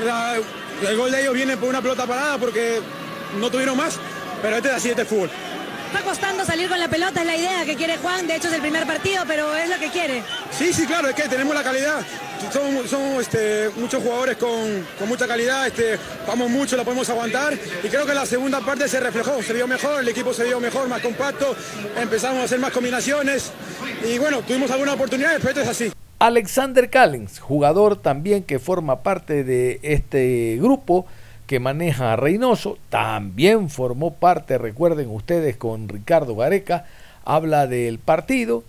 [0.02, 0.38] la,
[0.86, 2.80] el gol de ellos viene por una pelota parada porque
[3.38, 3.98] no tuvieron más,
[4.42, 5.30] pero este es así, este fútbol.
[5.86, 8.54] Está costando salir con la pelota, es la idea que quiere Juan, de hecho es
[8.54, 10.22] el primer partido, pero es lo que quiere.
[10.50, 12.04] Sí, sí, claro, es que tenemos la calidad,
[12.52, 18.04] somos, este, muchos jugadores con, mucha calidad, este, vamos mucho, la podemos aguantar y creo
[18.04, 21.00] que la segunda parte se reflejó, se vio mejor, el equipo se vio mejor, más
[21.00, 21.56] compacto,
[21.96, 23.50] empezamos a hacer más combinaciones
[24.04, 25.97] y bueno, tuvimos algunas oportunidades, pero esto es así.
[26.20, 31.06] Alexander Callens, jugador también que forma parte de este grupo
[31.46, 36.86] que maneja a Reynoso, también formó parte, recuerden ustedes, con Ricardo Gareca,
[37.24, 38.64] habla del partido,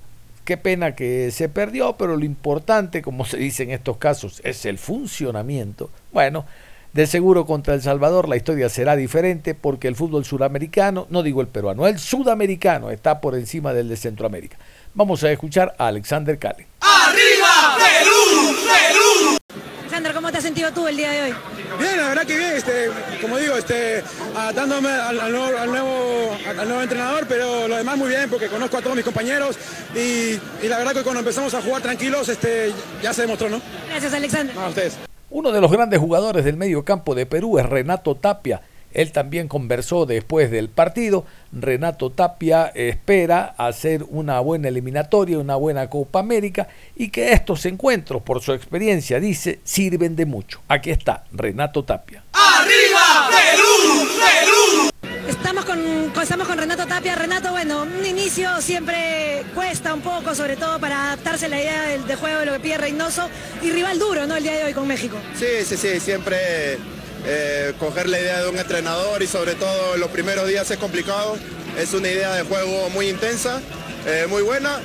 [0.46, 4.66] qué pena que se perdió, pero lo importante, como se dice en estos casos, es
[4.68, 5.90] el funcionamiento.
[6.14, 6.46] Bueno,
[6.94, 11.42] de seguro contra El Salvador la historia será diferente porque el fútbol suramericano, no digo
[11.42, 14.58] el peruano, el sudamericano está por encima del de Centroamérica.
[14.94, 16.68] Vamos a escuchar a Alexander Callens.
[16.82, 18.56] ¡Arriba, Perú!
[18.66, 19.38] ¡Perú!
[19.80, 21.36] Alexander, ¿cómo te has sentido tú el día de hoy?
[21.80, 22.90] Bien, la verdad que bien, este,
[23.22, 24.04] como digo, este,
[24.36, 28.96] adaptándome al, nuevo, al, nuevo, entrenador, pero lo demás muy bien porque conozco a todos
[28.96, 29.58] mis compañeros
[29.96, 33.62] y, la verdad que cuando empezamos a jugar tranquilos este, ya se demostró, ¿no?
[33.90, 34.58] Gracias, Alexander.
[34.58, 34.98] a ustedes.
[35.30, 38.62] Uno de los grandes jugadores del medio campo de Perú es Renato Tapia
[38.94, 41.26] él también conversó después del partido.
[41.52, 48.22] Renato Tapia espera hacer una buena eliminatoria, una buena Copa América y que estos encuentros,
[48.22, 50.62] por su experiencia, dice, sirven de mucho.
[50.68, 52.24] Aquí está Renato Tapia.
[52.34, 54.08] ¡Arriba, Perú!
[54.20, 54.90] ¡Perú!
[55.28, 55.80] Estamos con,
[56.22, 57.16] estamos con Renato Tapia.
[57.16, 61.82] Renato, bueno, un inicio siempre cuesta un poco, sobre todo para adaptarse a la idea
[61.84, 63.30] del, de juego de lo que pide Reynoso.
[63.62, 64.36] Y rival duro, ¿no?
[64.36, 65.18] El día de hoy con México.
[65.36, 66.78] Sí, sí, sí, siempre
[67.26, 70.78] eh, coger la idea de un entrenador y sobre todo en los primeros días es
[70.78, 71.38] complicado.
[71.78, 73.62] Es una idea de juego muy intensa,
[74.06, 74.80] eh, muy buena.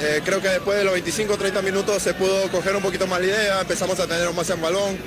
[0.00, 3.26] Eh, creo que después de los 25-30 minutos se pudo coger un poquito más la
[3.26, 4.98] idea, empezamos a tener más en balón.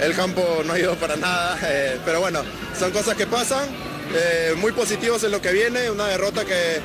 [0.00, 1.56] El campo no ha ido para nada,
[2.04, 2.42] pero bueno,
[2.76, 3.91] son cosas que pasan.
[4.58, 6.80] Muy positivos en lo que viene, una derrota que,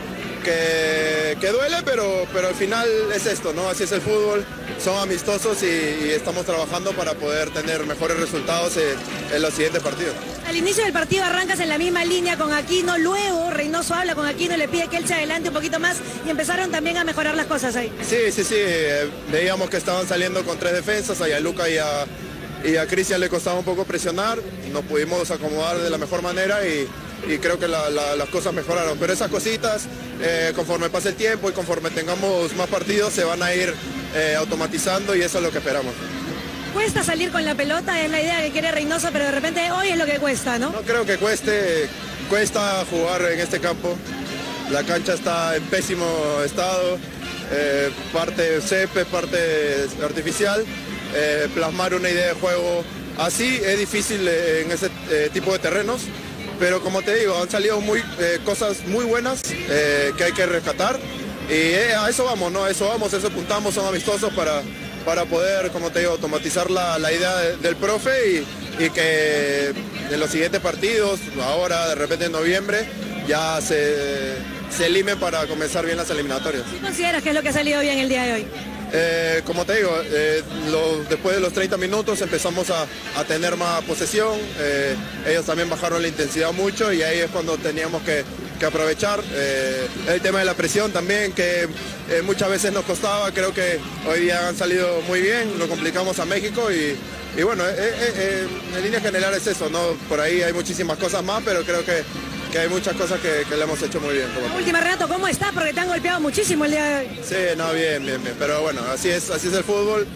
[1.39, 3.69] que, duele, pero, pero al final es esto, ¿no?
[3.69, 4.45] Así es el fútbol,
[4.83, 10.13] son amistosos y, estamos trabajando para poder tener mejores resultados en, los siguientes partidos.
[10.47, 14.25] Al inicio del partido arrancas en la misma línea con Aquino, luego Reynoso habla con
[14.25, 17.35] Aquino, le pide que él se adelante un poquito más y empezaron también a mejorar
[17.35, 17.91] las cosas ahí.
[18.01, 22.05] Sí, sí, sí, eh, veíamos que estaban saliendo con tres defensas, a Luca y a,
[22.63, 24.39] y a Cristian le costaba un poco presionar,
[24.71, 26.87] nos pudimos acomodar de la mejor manera y
[27.25, 28.97] y creo que la- la- las cosas mejoraron.
[28.97, 29.83] Pero esas cositas,
[30.21, 33.73] eh, conforme pase el tiempo y conforme tengamos más partidos, se van a ir
[34.15, 35.93] eh, automatizando y eso es lo que esperamos.
[36.73, 39.89] Cuesta salir con la pelota, es la idea que quiere Reynoso, pero de repente hoy
[39.89, 40.71] es lo que cuesta, ¿no?
[40.71, 41.87] No creo que cueste,
[42.29, 43.95] cuesta jugar en este campo.
[44.71, 46.05] La cancha está en pésimo
[46.45, 46.97] estado,
[47.51, 50.63] eh, parte césped, parte artificial.
[51.55, 52.83] Plasmar una idea de juego
[53.17, 54.89] así es difícil en ese
[55.33, 56.01] tipo de terrenos,
[56.59, 60.45] pero como te digo, han salido muy, eh, cosas muy buenas eh, que hay que
[60.45, 60.97] rescatar
[61.49, 62.65] y eh, a eso vamos, ¿no?
[62.65, 64.61] A eso vamos, a eso apuntamos, son amistosos para,
[65.05, 68.11] para poder, como te digo, automatizar la, la idea de- del profe
[68.79, 69.69] y, y que
[70.11, 72.85] en los siguientes partidos, ahora de repente en noviembre,
[73.27, 74.35] ya se,
[74.75, 76.63] se para comenzar bien las eliminatorias.
[76.71, 78.47] ¿Qué consideras que es lo que ha salido bien el día de hoy?
[78.93, 80.41] Eh, como te digo, eh,
[81.09, 82.87] después de los 30 minutos empezamos a,
[83.27, 84.95] tener más posesión, eh,
[85.27, 88.23] ellos también bajaron la intensidad mucho y ahí es cuando teníamos que,
[88.65, 89.21] aprovechar.
[90.07, 91.67] El tema de la presión también, que
[92.23, 93.79] muchas veces nos costaba, creo que
[94.09, 96.97] hoy día han salido muy bien, lo complicamos a México y,
[97.43, 99.93] bueno, en línea general es eso, ¿no?
[100.09, 102.03] por ahí hay muchísimas cosas más, pero creo que,
[102.57, 104.27] que hay muchas cosas que, que le hemos hecho muy bien.
[104.33, 105.51] como última, Renato, ¿cómo está?
[105.53, 107.19] Porque te han golpeado muchísimo el día de hoy.
[107.23, 108.35] Sí, no, bien, bien, bien.
[108.39, 110.07] Pero bueno, así es, así es el fútbol.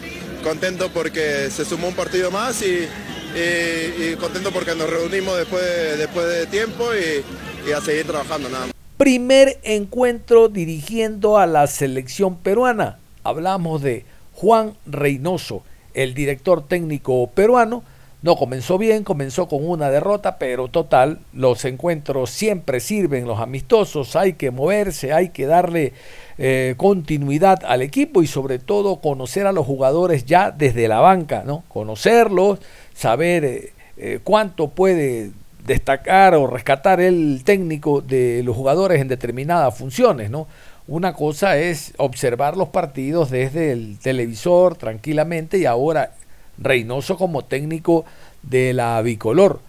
[0.42, 2.88] Contento porque se sumó un partido más y,
[3.36, 8.06] y- y contento porque nos reunimos después de, después de tiempo y, y a seguir
[8.08, 8.74] trabajando nada más.
[8.96, 12.98] Primer encuentro dirigiendo a la selección peruana.
[13.22, 15.62] Hablamos de Juan Reynoso,
[15.94, 17.84] el director técnico peruano.
[18.22, 24.14] No comenzó bien, comenzó con una derrota, pero total, los encuentros siempre sirven, los amistosos,
[24.14, 25.92] hay que moverse, hay que darle
[26.38, 31.42] eh, continuidad al equipo y sobre todo conocer a los jugadores ya desde la banca,
[31.44, 31.64] ¿no?
[31.66, 32.60] Conocerlos,
[32.94, 35.32] saber eh, eh, cuánto puede
[35.66, 40.46] destacar o rescatar el técnico de los jugadores en determinadas funciones, ¿no?
[40.86, 46.12] Una cosa es observar los partidos desde el televisor tranquilamente y ahora
[46.58, 48.04] Reynoso como técnico
[48.42, 49.60] de la bicolor.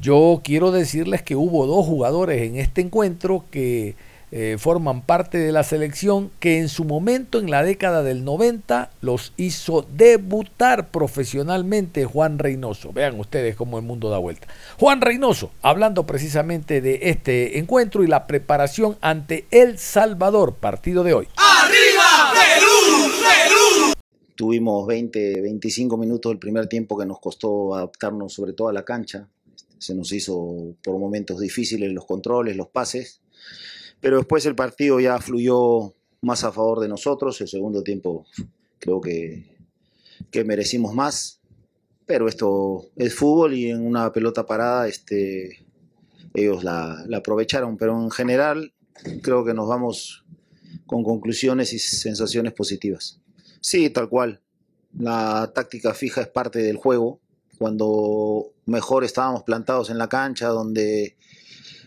[0.00, 3.94] Yo quiero decirles que hubo dos jugadores en este encuentro que
[4.34, 8.88] eh, forman parte de la selección que en su momento en la década del 90
[9.02, 12.94] los hizo debutar profesionalmente Juan Reynoso.
[12.94, 14.46] Vean ustedes cómo el mundo da vuelta.
[14.78, 21.12] Juan Reynoso, hablando precisamente de este encuentro y la preparación ante El Salvador, partido de
[21.12, 21.28] hoy.
[24.42, 28.84] Tuvimos 20, 25 minutos del primer tiempo que nos costó adaptarnos sobre todo a la
[28.84, 29.28] cancha.
[29.78, 33.20] Se nos hizo por momentos difíciles los controles, los pases,
[34.00, 37.40] pero después el partido ya fluyó más a favor de nosotros.
[37.40, 38.26] El segundo tiempo
[38.80, 39.44] creo que,
[40.32, 41.38] que merecimos más,
[42.04, 45.64] pero esto es fútbol y en una pelota parada este,
[46.34, 48.72] ellos la, la aprovecharon, pero en general
[49.22, 50.24] creo que nos vamos
[50.84, 53.22] con conclusiones y sensaciones positivas.
[53.62, 54.40] Sí, tal cual.
[54.98, 57.20] La táctica fija es parte del juego.
[57.58, 61.16] Cuando mejor estábamos plantados en la cancha, donde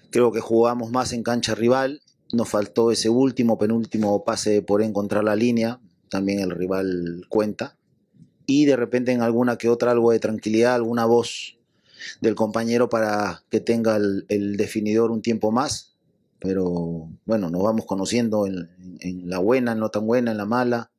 [0.09, 2.01] creo que jugamos más en cancha rival,
[2.32, 5.82] nos faltó ese último, penúltimo pase por encontrar la línea.
[6.09, 7.76] También el rival cuenta.
[8.45, 11.57] Y de repente en alguna que otra algo de tranquilidad, alguna voz
[12.21, 15.93] del compañero para que tenga el, definidor un tiempo más.
[16.39, 18.69] Pero bueno, nos vamos conociendo en,
[19.01, 20.91] en la buena, en no tan buena, en la mala.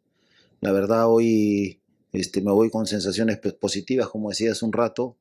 [0.60, 1.80] La verdad hoy
[2.12, 5.16] este, me voy con sensaciones pues, positivas, como decía hace un rato,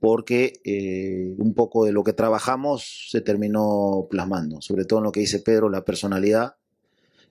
[0.00, 5.12] porque eh, un poco de lo que trabajamos se terminó plasmando, sobre todo en lo
[5.12, 6.56] que dice Pedro, la personalidad.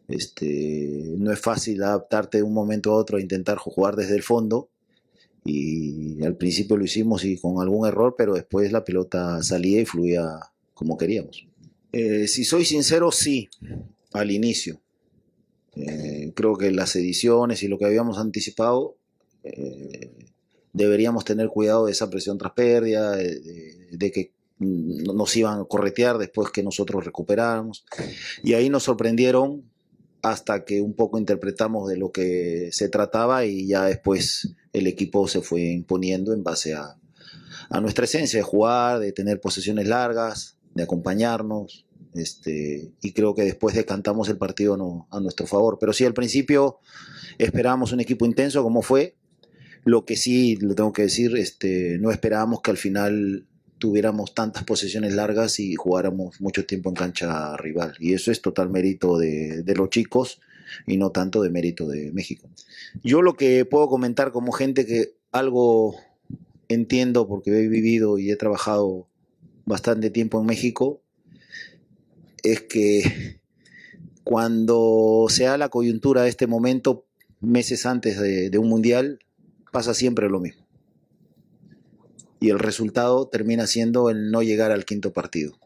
[0.08, 4.24] Este, no es fácil adaptarte de un momento a otro a intentar jugar desde el
[4.24, 4.70] fondo.
[5.46, 9.86] Y al principio lo hicimos y con algún error, pero después la pelota salía y
[9.86, 10.40] fluía
[10.74, 11.48] como queríamos.
[11.94, 13.50] Eh, si soy sincero, sí,
[14.12, 14.82] al inicio.
[15.80, 18.98] Eh, creo que las ediciones y lo que habíamos anticipado,
[19.44, 20.12] eh,
[20.74, 25.66] deberíamos tener cuidado de esa presión tras pérdida, de, de- de que nos iban a
[25.66, 27.86] corretear después que nosotros recuperáramos.
[28.44, 29.64] Y ahí nos sorprendieron
[30.24, 35.28] hasta que un poco interpretamos de lo que se trataba y ya después el equipo
[35.28, 36.98] se fue imponiendo en base a,
[37.70, 41.86] a nuestra esencia de jugar, de tener posesiones largas, de acompañarnos.
[42.18, 45.78] Este, y creo que después decantamos el partido a nuestro favor.
[45.80, 46.80] Pero sí, al principio
[47.38, 49.16] esperábamos un equipo intenso como fue.
[49.84, 53.48] Lo que sí, lo tengo que decir, este, no esperábamos que al final
[53.78, 57.96] tuviéramos tantas posesiones largas y jugáramos mucho tiempo en cancha rival.
[58.00, 60.42] Y eso es total mérito de, de los chicos
[60.86, 62.50] y no tanto de mérito de México.
[63.04, 65.96] Yo lo que puedo comentar como gente que algo
[66.68, 69.08] entiendo porque he vivido y he trabajado
[69.66, 71.02] bastante tiempo en México
[72.52, 73.40] es que
[74.24, 77.06] cuando se da la coyuntura de este momento,
[77.40, 79.20] meses antes de, un mundial,
[79.72, 80.66] pasa siempre lo mismo.
[82.40, 85.58] Y el resultado termina siendo el no llegar al quinto partido.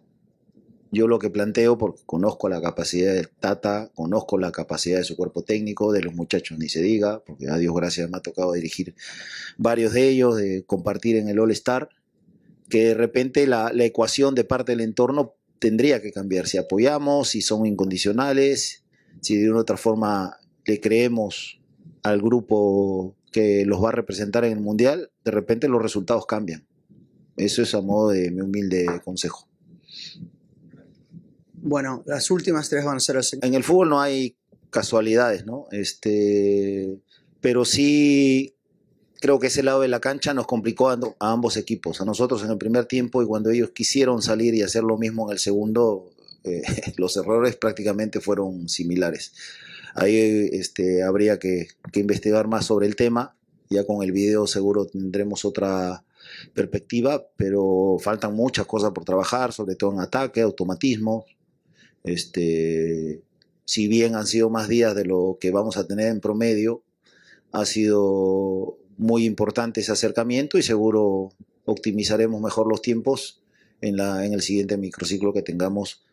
[0.92, 5.16] Yo lo que planteo, porque conozco la capacidad del Tata, conozco la capacidad de su
[5.16, 8.52] cuerpo técnico, de los muchachos ni se diga, porque a Dios gracias me ha tocado
[8.52, 8.94] dirigir
[9.58, 11.90] varios de ellos, de compartir en el All Star,
[12.70, 16.48] que de repente la ecuación de parte del entorno tendría que cambiar.
[16.48, 18.84] Si apoyamos, si son incondicionales,
[19.22, 21.62] si de una u otra forma le creemos
[22.02, 26.66] al grupo que los va a representar en el Mundial, de repente los resultados cambian.
[27.38, 29.48] Eso es a modo de mi humilde consejo.
[31.54, 33.34] Bueno, las últimas tres van a ser las...
[33.34, 34.36] En el fútbol no hay
[34.72, 35.68] casualidades, ¿no?
[35.72, 37.00] Este,
[37.40, 38.56] pero sí
[39.22, 42.02] creo que ese lado de la cancha nos complicó a, ambos equipos.
[42.02, 45.28] A nosotros en el primer tiempo y cuando ellos quisieron salir y hacer lo mismo
[45.28, 46.10] en el segundo,
[46.44, 46.64] eh,
[46.98, 49.34] los errores prácticamente fueron similares.
[49.94, 53.36] Ahí este, habría que, que, investigar más sobre el tema.
[53.70, 56.04] Ya con el video seguro tendremos otra
[56.54, 61.26] perspectiva, pero faltan muchas cosas por trabajar, sobre todo en ataque, automatismo.
[62.04, 63.22] Este,
[63.66, 66.84] si bien han sido más días de lo que vamos a tener en promedio,
[67.52, 71.34] ha sido muy importante ese acercamiento y seguro
[71.66, 73.42] optimizaremos mejor los tiempos
[73.82, 76.04] en, la, en el siguiente microciclo que tengamos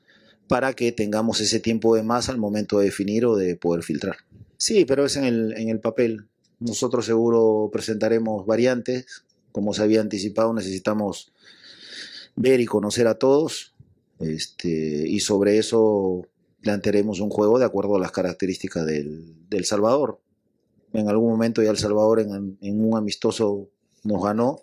[0.48, 4.16] para que tengamos ese tiempo de más al momento de definir o de poder filtrar.
[4.56, 6.28] Sí, pero es en el, en el papel.
[6.60, 9.24] Nosotros seguro presentaremos variantes.
[9.52, 11.30] Como se había anticipado, necesitamos
[12.36, 13.74] ver y conocer a todos.
[14.18, 16.26] Este, y sobre eso
[16.62, 20.22] plantearemos un juego de acuerdo a las características del, del Salvador
[20.92, 23.68] en algún momento ya El Salvador en, un amistoso
[24.04, 24.60] nos ganó,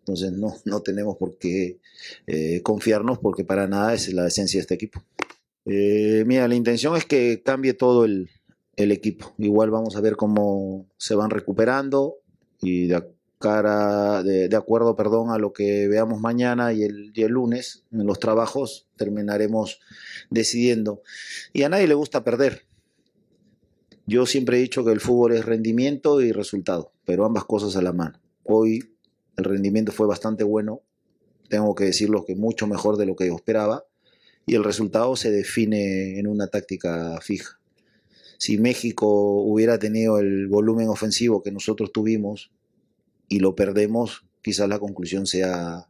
[0.00, 1.80] entonces no, no tenemos por qué
[2.26, 5.02] eh, confiarnos porque para nada es la esencia de este equipo.
[5.64, 8.30] Eh, mira, la intención es que cambie todo el,
[8.76, 9.34] el, equipo.
[9.38, 12.18] Igual vamos a ver cómo se van recuperando
[12.60, 13.02] y de
[13.38, 18.86] cara, de, acuerdo, perdón, a lo que veamos mañana y el lunes en los trabajos
[18.96, 19.80] terminaremos
[20.30, 21.02] decidiendo.
[21.52, 22.65] Y a nadie le gusta perder.
[24.08, 27.82] Yo siempre he dicho que el fútbol es rendimiento y resultado, pero ambas cosas a
[27.82, 28.20] la mano.
[28.44, 28.92] Hoy
[29.36, 30.82] el rendimiento fue bastante bueno,
[31.48, 33.84] tengo que decirlo que mucho mejor de lo que yo esperaba,
[34.46, 37.58] y el resultado se define en una táctica fija.
[38.38, 39.08] Si México
[39.42, 42.52] hubiera tenido el volumen ofensivo que nosotros tuvimos
[43.28, 45.88] y lo perdemos, quizás la conclusión sea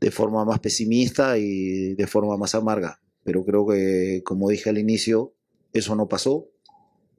[0.00, 3.00] de forma más pesimista y de forma más amarga.
[3.22, 5.34] Pero creo que, como dije al inicio,
[5.72, 6.48] eso no pasó,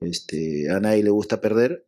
[0.02, 1.86] este, a nadie le gusta perder,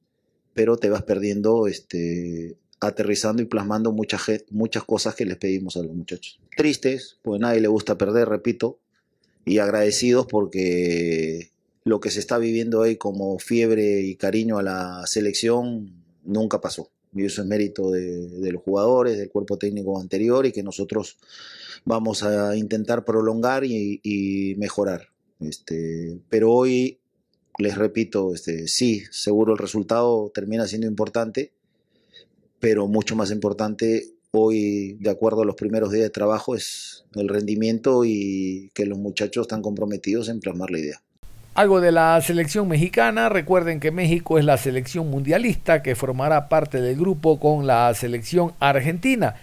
[0.53, 5.83] pero te vas perdiendo este, aterrizando y plasmando muchas, muchas cosas que les pedimos a
[5.83, 6.39] los muchachos.
[6.57, 8.79] Tristes, pues a nadie le gusta perder, repito,
[9.45, 11.51] y agradecidos porque
[11.83, 15.93] lo que se está viviendo hoy como fiebre y cariño a la selección
[16.23, 16.89] nunca pasó.
[17.13, 21.17] Y eso es mérito de, los jugadores, del cuerpo técnico anterior y que nosotros
[21.83, 25.09] vamos a intentar prolongar y, y mejorar.
[25.39, 27.00] Este, pero hoy
[27.57, 31.51] les repito, este, sí, seguro el resultado termina siendo importante,
[32.59, 37.27] pero mucho más importante hoy, de acuerdo a los primeros días de trabajo, es el
[37.27, 41.01] rendimiento y que los muchachos están comprometidos en plasmar la idea.
[41.53, 46.79] Algo de la selección mexicana, recuerden que México es la selección mundialista que formará parte
[46.79, 49.35] del grupo con la selección argentina.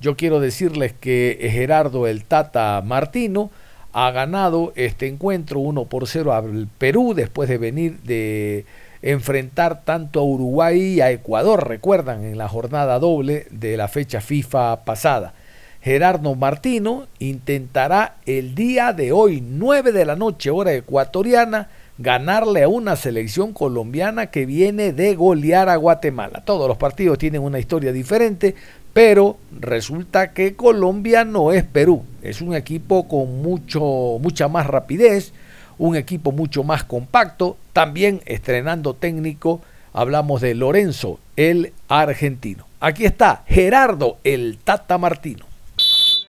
[0.00, 3.52] Yo quiero decirles que Gerardo el Tata Martino,
[3.92, 8.64] ha ganado este encuentro 1 por 0 al Perú después de venir de
[9.02, 14.20] enfrentar tanto a Uruguay y a Ecuador, recuerdan, en la jornada doble de la fecha
[14.20, 15.34] FIFA pasada.
[15.82, 21.68] Gerardo Martino intentará el día de hoy, 9 de la noche, hora ecuatoriana,
[21.98, 26.42] ganarle a una selección colombiana que viene de golear a Guatemala.
[26.44, 28.54] Todos los partidos tienen una historia diferente,
[28.92, 35.32] pero resulta que Colombia no es Perú, es un equipo con mucho, mucha más rapidez,
[35.78, 39.62] un equipo mucho más compacto, también estrenando técnico,
[39.92, 42.66] hablamos de Lorenzo, el argentino.
[42.80, 45.46] Aquí está Gerardo, el Tata Martino.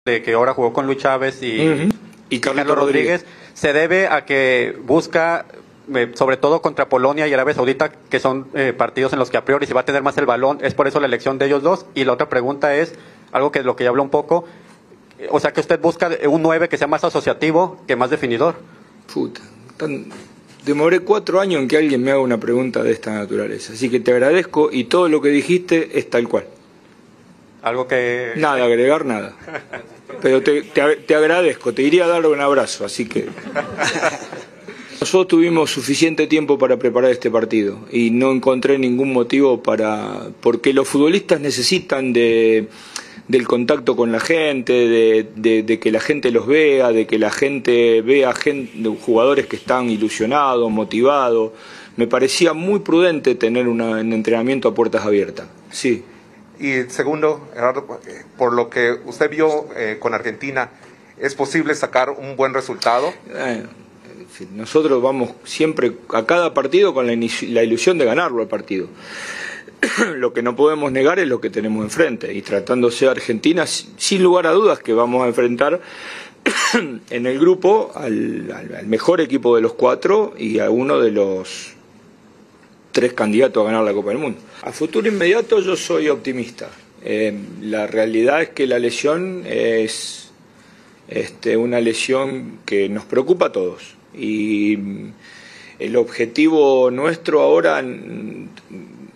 [0.04, 1.94] De que ahora jugó con Luis Chávez y, uh -huh.
[2.30, 5.44] y Carlos Rodríguez, se debe a que busca
[5.94, 9.36] eh, sobre todo contra Polonia y Arabia Saudita, que son eh, partidos en los que
[9.36, 11.46] a priori se va a tener más el balón, es por eso la elección de
[11.46, 11.86] ellos dos.
[11.94, 12.94] Y la otra pregunta es,
[13.32, 14.44] algo que es lo que ya habló un poco,
[15.18, 18.56] eh, o sea que usted busca un 9 que sea más asociativo que más definidor.
[19.12, 19.40] Puta,
[19.76, 20.06] tan...
[20.64, 24.00] demoré cuatro años en que alguien me haga una pregunta de esta naturaleza, así que
[24.00, 26.44] te agradezco y todo lo que dijiste es tal cual.
[27.62, 28.32] Algo que...
[28.36, 29.34] Nada, agregar nada.
[30.22, 33.28] pero te, te, te agradezco, te iría a dar un abrazo, así que...
[35.08, 40.28] Nosotros tuvimos suficiente tiempo para preparar este partido y no encontré ningún motivo para...
[40.42, 42.68] porque los futbolistas necesitan de,
[43.26, 47.18] del contacto con la gente, de, de, de, que la gente los vea, de que
[47.18, 51.52] la gente vea gente, jugadores que están ilusionados, motivados.
[51.96, 55.46] Me parecía muy prudente tener una, un entrenamiento a puertas abiertas.
[55.70, 56.04] Sí.
[56.60, 57.98] Y segundo, Gerardo,
[58.36, 60.68] por lo que usted vio eh, con Argentina,
[61.18, 63.10] ¿es posible sacar un buen resultado?
[63.30, 63.64] Eh,
[64.54, 68.88] nosotros vamos siempre a cada partido con la, la ilusión de ganarlo el partido.
[70.16, 74.22] lo que no podemos negar es lo que tenemos enfrente y tratándose de Argentina, sin
[74.22, 75.80] lugar a dudas que vamos a enfrentar
[77.10, 81.10] en el grupo al, al, al, mejor equipo de los cuatro y a uno de
[81.10, 81.72] los
[82.92, 84.38] tres candidatos a ganar la Copa del Mundo.
[84.62, 86.68] A futuro inmediato yo soy optimista.
[87.04, 90.30] Eh, la realidad es que la lesión es
[91.06, 94.76] este, una lesión que nos preocupa a todos y
[95.78, 97.84] el objetivo nuestro ahora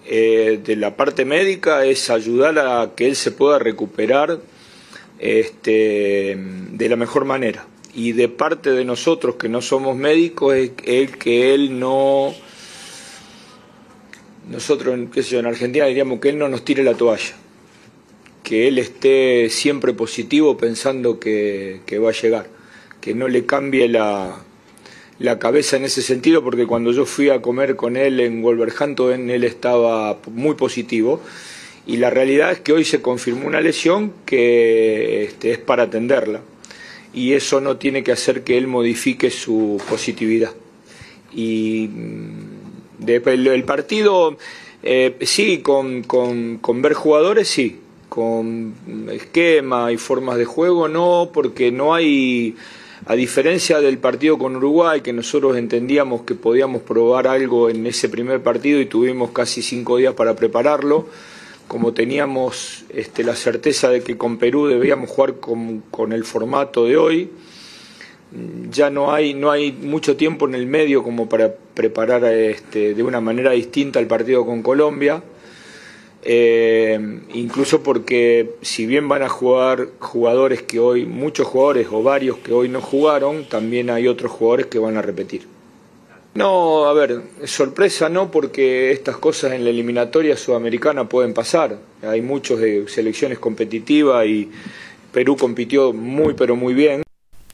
[0.06, 4.38] eh, de la parte médica es ayudar a que él se pueda recuperar
[5.18, 7.66] este, de la mejor manera.
[7.94, 12.32] Y de parte de nosotros que no somos médicos es que él no...
[14.48, 17.34] Nosotros, qué sé yo, en Argentina diríamos que él no nos tire la toalla.
[18.42, 22.46] Que él esté siempre positivo pensando que va a llegar.
[23.00, 24.42] Que no le cambie la,
[25.18, 29.30] la cabeza en ese sentido porque cuando yo fui a comer con él en Wolverhampton
[29.30, 31.20] él estaba muy positivo.
[31.84, 36.40] Y la realidad es que hoy se confirmó una lesión que este, es para atenderla.
[37.12, 40.52] Y eso no tiene que hacer que él modifique su positividad.
[41.32, 44.36] Y mm, de, el, partido
[44.84, 47.80] eh, sí con, con ver jugadores sí.
[48.08, 48.74] Con
[49.10, 52.54] esquema y formas de juego no porque no hay
[53.06, 58.08] a diferencia del partido con Uruguay, que nosotros entendíamos que podíamos probar algo en ese
[58.08, 61.08] primer partido y tuvimos casi cinco días para prepararlo,
[61.66, 66.96] como teníamos este, la certeza de que con Perú debíamos jugar con, el formato de
[66.96, 67.30] hoy,
[68.70, 73.02] ya no hay, no hay mucho tiempo en el medio como para preparar este, de
[73.02, 75.22] una manera distinta el partido con Colombia.
[76.24, 82.38] Eh, incluso porque si bien van a jugar jugadores que hoy, muchos jugadores o varios
[82.38, 85.46] que hoy no jugaron, también hay otros jugadores que van a repetir.
[86.34, 91.78] No, a ver, sorpresa no, porque estas cosas en la eliminatoria sudamericana pueden pasar.
[92.02, 94.50] Hay muchos de selecciones competitivas y
[95.12, 97.02] Perú compitió muy pero muy bien.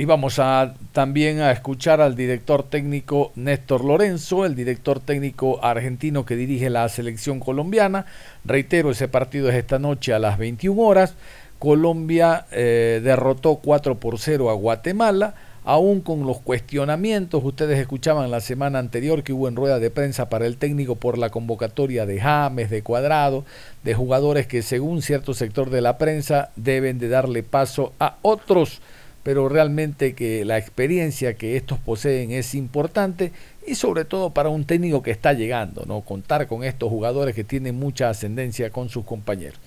[0.01, 6.25] Y vamos a también a escuchar al director técnico Néstor Lorenzo, el director técnico argentino
[6.25, 8.07] que dirige la selección colombiana.
[8.45, 11.17] Reitero, ese partido es esta noche a las 21 horas.
[11.59, 15.35] Colombia eh, derrotó 4 por 0 a Guatemala,
[15.65, 17.43] aún con los cuestionamientos.
[17.43, 21.19] Ustedes escuchaban la semana anterior que hubo en rueda de prensa para el técnico por
[21.19, 23.45] la convocatoria de James, de Cuadrado,
[23.83, 28.81] de jugadores que según cierto sector de la prensa deben de darle paso a otros
[29.29, 33.31] pero realmente que la experiencia que estos poseen es importante
[33.67, 36.01] y sobre todo para un técnico que está llegando, ¿no?
[36.01, 39.59] Contar con estos jugadores que tienen mucha ascendencia con sus compañeros.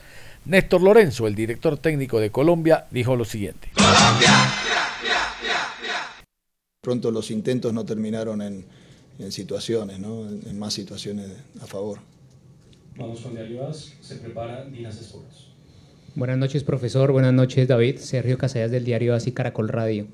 [0.45, 3.69] Néstor Lorenzo, el director técnico de Colombia, dijo lo siguiente.
[3.75, 4.31] Colombia.
[6.81, 8.65] Pronto los intentos no terminaron en,
[9.19, 10.27] en situaciones, ¿no?
[10.27, 11.29] En, en, más situaciones
[11.61, 11.99] a favor.
[12.97, 15.50] Vamos con Diarios, se prepara Dinas Sports.
[16.13, 17.13] Buenas noches, profesor.
[17.13, 17.95] Buenas noches, David.
[17.99, 20.07] Sergio Casellas del diario Así Caracol Radio.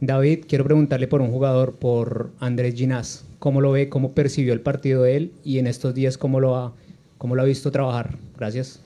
[0.00, 3.24] David, quiero preguntarle por un jugador, por Andrés Ginás.
[3.38, 3.88] ¿Cómo lo ve?
[3.88, 5.32] ¿Cómo percibió el partido de él?
[5.44, 6.72] Y en estos días, ¿cómo lo ha,
[7.16, 8.16] cómo lo ha visto trabajar?
[8.36, 8.80] Gracias.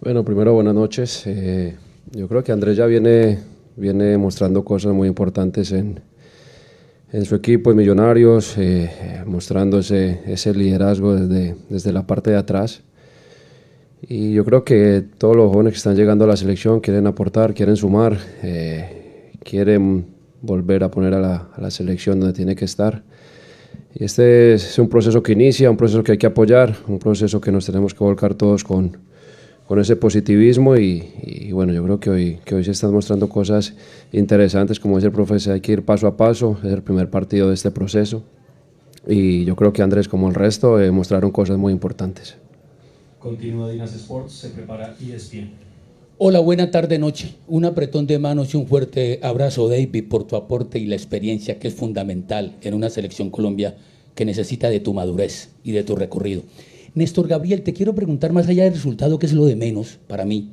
[0.00, 1.22] Bueno, primero, buenas noches.
[1.26, 1.76] Eh,
[2.10, 3.38] yo creo que Andrés ya viene,
[3.76, 6.00] viene mostrando cosas muy importantes en,
[7.12, 8.90] en su equipo de Millonarios, eh,
[9.24, 12.82] mostrando ese, ese liderazgo desde, desde la parte de atrás.
[14.02, 17.54] Y yo creo que todos los jóvenes que están llegando a la selección quieren aportar,
[17.54, 20.06] quieren sumar, eh, quieren
[20.42, 23.02] volver a poner a la, a la, selección donde tiene que estar.
[23.94, 27.40] Y este es un proceso que inicia, un proceso que hay que apoyar, un proceso
[27.40, 28.96] que nos tenemos que volcar todos con,
[29.66, 33.28] con ese positivismo y, y, bueno, yo creo que hoy, que hoy se están mostrando
[33.28, 33.74] cosas
[34.12, 37.48] interesantes, como dice el profesor, hay que ir paso a paso, es el primer partido
[37.48, 38.22] de este proceso
[39.06, 42.36] y yo creo que Andrés como el resto eh, mostraron cosas muy importantes.
[43.26, 45.50] Continúa Dinas Sports, se prepara ESPN.
[46.16, 47.34] Hola, buena tarde, noche.
[47.48, 51.58] Un apretón de manos y un fuerte abrazo, David, por tu aporte y la experiencia
[51.58, 53.78] que es fundamental en una selección Colombia
[54.14, 56.44] que necesita de tu madurez y de tu recorrido.
[56.94, 60.24] Néstor Gabriel, te quiero preguntar más allá del resultado, que es lo de menos para
[60.24, 60.50] mí.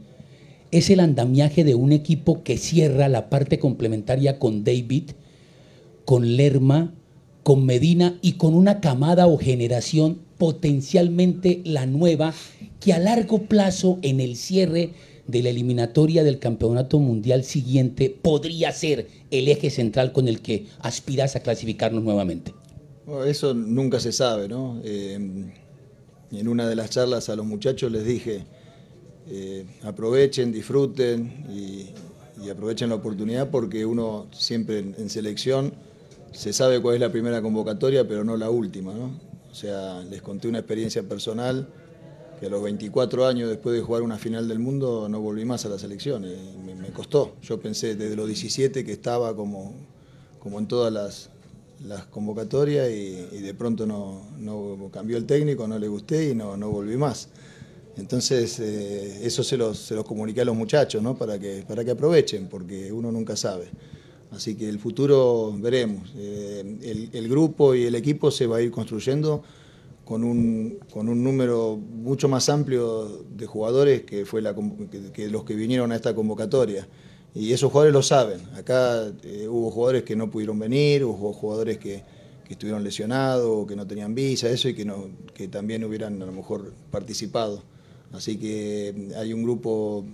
[0.72, 5.12] es el andamiaje de un equipo que cierra la parte complementaria con David,
[6.06, 6.96] con Lerma,
[7.44, 12.34] con Medina y con una camada o generación potencialmente la nueva
[12.80, 14.94] que a largo plazo en el cierre
[15.28, 20.66] de la eliminatoria del campeonato mundial siguiente podría ser el eje central con el que
[20.80, 22.54] aspiras a clasificarnos nuevamente?
[23.26, 24.82] Eso nunca se sabe, ¿no?
[24.84, 25.14] Eh,
[26.34, 28.44] en una de las charlas a los muchachos les dije,
[29.30, 31.89] eh, aprovechen, disfruten y,
[32.50, 35.74] aprovechen la oportunidad porque uno siempre en, selección
[36.34, 39.12] se sabe cuál es la primera convocatoria, pero no la última, ¿no?
[39.52, 41.68] O sea, les conté una experiencia personal
[42.40, 45.66] que a los 24 años después de jugar una final del mundo no volví más
[45.66, 46.26] a la selección.
[46.66, 47.36] Me, costó.
[47.42, 49.74] Yo pensé desde los 17 que estaba como,
[50.40, 51.30] como en todas las,
[52.10, 56.58] convocatorias y, y, de pronto no, no, cambió el técnico, no le gusté y no,
[56.58, 57.30] no volví más.
[57.98, 61.16] Entonces, eh, eso se los, se los comuniqué a los muchachos, ¿no?
[61.16, 63.68] Para que, para que aprovechen, porque uno nunca sabe.
[64.36, 66.12] Así que el futuro veremos.
[66.18, 69.44] Eh, el, grupo y el equipo se va a ir construyendo
[70.04, 74.56] con un, con un número mucho más amplio de jugadores que, fue la,
[75.14, 76.88] que, los que vinieron a esta convocatoria.
[77.36, 78.42] Y esos jugadores lo saben.
[78.56, 82.04] Acá eh, hubo jugadores que no pudieron venir, hubo jugadores que,
[82.46, 86.26] que estuvieron lesionados, que no tenían visa, eso, y que, no, que también hubieran a
[86.26, 87.62] lo mejor participado.
[88.12, 90.06] Así que hay un grupo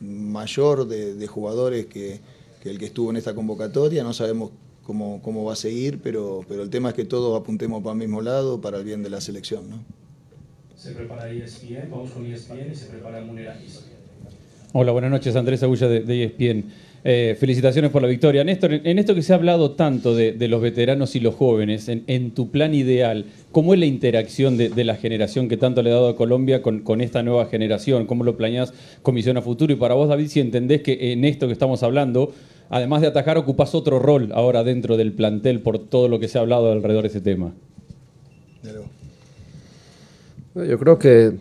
[0.00, 2.20] mayor de jugadores que,
[2.64, 4.02] que, el que estuvo en esta convocatoria.
[4.02, 4.50] No sabemos
[4.82, 7.98] cómo, cómo va a seguir, pero, pero el tema es que todos apuntemos para el
[7.98, 9.70] mismo lado, para el bien de la selección.
[9.70, 9.84] ¿no?
[10.74, 13.56] Se prepara ESPN, vamos con ESPN y se prepara Munera
[14.72, 16.64] Hola, buenas noches, Andrés Agulla de, de ESPN.
[17.06, 18.42] Eh, felicitaciones por la victoria.
[18.44, 21.90] Néstor, en esto que se ha hablado tanto de, de los veteranos y los jóvenes,
[21.90, 25.82] en, en, tu plan ideal, ¿cómo es la interacción de, de, la generación que tanto
[25.82, 28.06] le ha dado a Colombia con, con esta nueva generación?
[28.06, 29.70] ¿Cómo lo planeas con visión a futuro?
[29.70, 32.32] Y para vos, David, si entendés que en esto que estamos hablando,
[32.70, 36.38] además de atajar, ocupas otro rol ahora dentro del plantel por todo lo que se
[36.38, 37.52] ha hablado alrededor de ese tema.
[40.54, 41.32] Yo creo que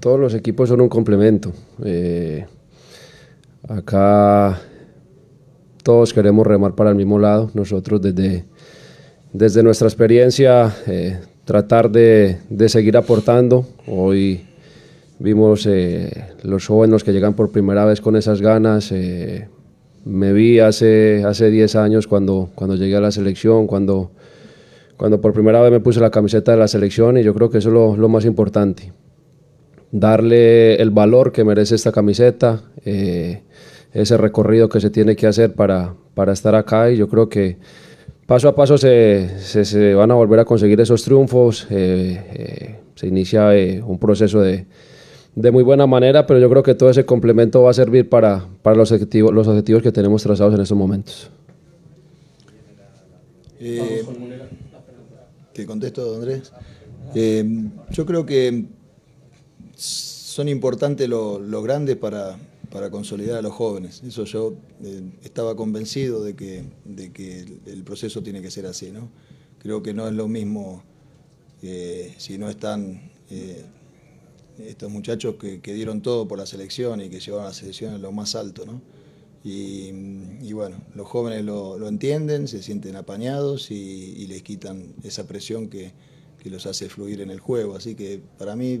[0.00, 1.52] todos los equipos son un complemento.
[1.84, 2.46] Eh,
[3.68, 4.60] Acá
[5.82, 7.50] todos queremos remar para el mismo lado.
[7.54, 8.44] Nosotros desde,
[9.32, 13.66] desde nuestra experiencia eh, tratar de, de, seguir aportando.
[13.88, 14.46] Hoy
[15.18, 16.10] vimos eh,
[16.42, 18.92] los jóvenes que llegan por primera vez con esas ganas.
[18.92, 19.48] Eh,
[20.04, 24.12] me vi hace, hace 10 años cuando, cuando llegué a la selección, cuando,
[24.96, 27.58] cuando por primera vez me puse la camiseta de la selección y yo creo que
[27.58, 28.92] eso es lo, más importante.
[29.90, 32.62] Darle el valor que merece esta camiseta.
[32.84, 33.42] Eh,
[33.92, 37.56] ese recorrido que se tiene que hacer para, para estar acá y yo creo que
[38.26, 43.52] paso a paso se, se, van a volver a conseguir esos triunfos, se inicia
[43.86, 44.66] un proceso de,
[45.36, 48.48] de, muy buena manera, pero yo creo que todo ese complemento va a servir para,
[48.62, 51.30] para los, objetivos, los objetivos que tenemos trazados en estos momentos.
[55.52, 56.52] te contesto, Andrés.
[57.90, 58.66] yo creo que
[59.76, 62.36] son importantes los lo grandes para,
[62.70, 64.02] para consolidar a los jóvenes.
[64.06, 68.66] Eso yo eh, estaba convencido de que, de que el, el, proceso tiene que ser
[68.66, 68.90] así.
[68.90, 69.08] ¿no?
[69.58, 70.82] Creo que no es lo mismo
[71.62, 73.64] eh, si no están eh,
[74.58, 77.94] estos muchachos que, que, dieron todo por la selección y que llevaron a la selección
[77.94, 78.64] a lo más alto.
[78.66, 78.80] ¿no?
[79.44, 79.90] Y,
[80.42, 85.26] y, bueno, los jóvenes lo, lo, entienden, se sienten apañados y, y les quitan esa
[85.26, 85.92] presión que,
[86.46, 87.74] que los hace fluir en el juego.
[87.74, 88.80] Así que para mí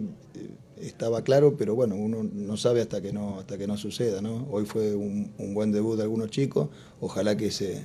[0.80, 4.20] estaba claro, pero bueno, uno no sabe hasta que no, hasta que no suceda.
[4.20, 4.46] ¿no?
[4.50, 6.68] Hoy fue un, un buen debut de algunos chicos,
[7.00, 7.82] ojalá que, se,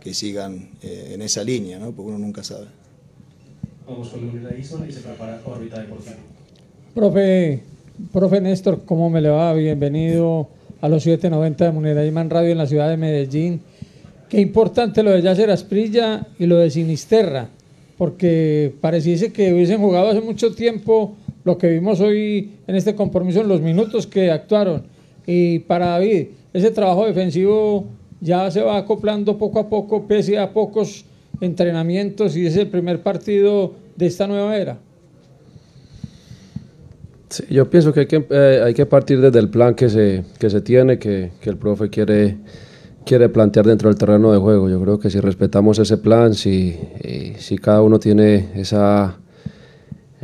[0.00, 1.92] que sigan eh, en esa línea, ¿no?
[1.92, 2.66] porque uno nunca sabe.
[3.86, 6.16] Vamos con Lunela Isman y se prepara órbita deportiva.
[6.94, 7.62] Profe,
[8.12, 9.54] profe Néstor, ¿cómo me le va?
[9.54, 10.48] Bienvenido
[10.82, 13.62] a los 790 de Munera Iman Radio en la ciudad de Medellín.
[14.28, 17.48] Qué importante lo de Yacer Asprilla y lo de Sinisterra,
[17.96, 21.14] porque pareciese que hubiesen jugado hace mucho tiempo
[21.44, 24.82] lo que vimos hoy en este compromiso en los minutos que actuaron.
[25.26, 27.86] Y para David, ese trabajo defensivo
[28.20, 31.06] ya se va acoplando poco a poco, pese a pocos
[31.40, 34.91] entrenamientos y es el primer partido de esta nueva era.
[37.48, 40.50] Yo pienso que hay que, eh, hay que partir desde el plan que se, que
[40.50, 42.38] se tiene, que, que, el profe quiere,
[43.04, 44.68] quiere plantear dentro del terreno de juego.
[44.68, 46.78] Yo creo que si respetamos ese plan, si,
[47.38, 49.18] si cada uno tiene esa,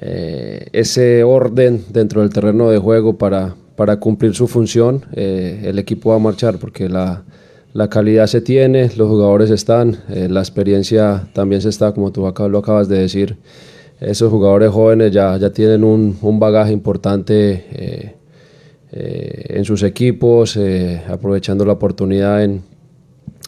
[0.00, 5.78] eh, ese orden dentro del terreno de juego para, para cumplir su función, eh, el
[5.80, 7.24] equipo va a marchar porque la,
[7.72, 12.20] la, calidad se tiene, los jugadores están, eh, la experiencia también se está, como tú
[12.20, 13.38] lo acabas de decir.
[14.00, 18.14] Esos jugadores jóvenes ya, ya tienen un, un bagaje importante eh,
[19.56, 22.62] en sus equipos, eh, aprovechando la oportunidad en,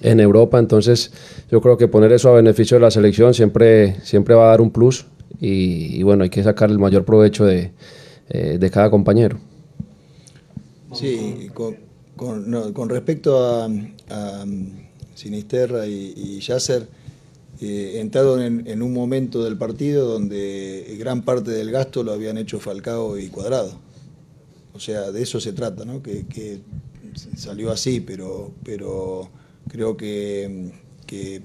[0.03, 0.59] en Europa.
[0.59, 1.13] Entonces,
[1.51, 4.61] yo creo que poner eso a beneficio de la selección siempre, siempre va a dar
[4.61, 5.07] un plus
[5.41, 7.71] y, bueno, hay que sacar el mayor provecho de,
[8.29, 9.39] eh, de cada compañero.
[10.93, 11.77] Sí, con,
[12.73, 13.67] con- respecto a,
[14.11, 14.45] a
[15.15, 16.87] Sinisterra y, y Yasser,
[17.61, 22.59] eh, entraron en, un momento del partido donde gran parte del gasto lo habían hecho
[22.59, 23.73] Falcao y Cuadrado.
[24.73, 26.03] O sea, de eso se trata, ¿no?
[26.03, 26.61] Que,
[27.37, 29.29] salió así, pero, pero
[29.69, 30.71] creo que,
[31.07, 31.43] que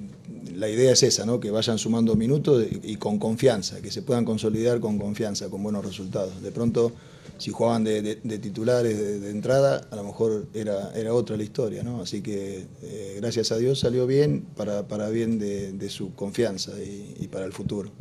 [0.56, 1.40] la idea es esa, ¿no?
[1.40, 5.64] Que vayan sumando minutos y, y con confianza, que se puedan consolidar con confianza, con
[5.64, 6.42] buenos resultados.
[6.42, 6.94] De pronto,
[7.38, 11.36] si jugaban de, de- de titulares de, de entrada, a lo mejor era, era otra
[11.38, 12.02] la historia, ¿no?
[12.02, 16.72] Así que eh, gracias a Dios salió bien para, para bien de, de su confianza
[16.82, 17.92] y, y para el futuro.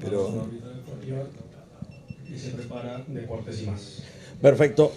[0.00, 0.46] Pero
[2.32, 4.02] Y se prepara deportes y más.
[4.42, 4.92] Perfecto.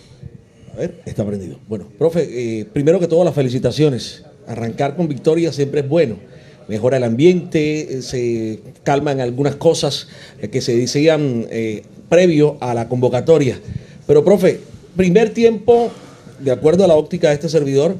[0.74, 1.60] A ver, está prendido.
[1.68, 4.24] Bueno, profe, eh, primero que todo las felicitaciones.
[4.47, 6.18] Arrancar con victoria siempre es bueno.
[6.68, 10.08] Mejora el ambiente, eh, se calman algunas cosas
[10.52, 13.60] que se decían eh, previo a la convocatoria.
[14.07, 14.60] Pero, profe,
[14.95, 15.89] primer tiempo,
[16.39, 17.95] de acuerdo a la óptica de este servidor,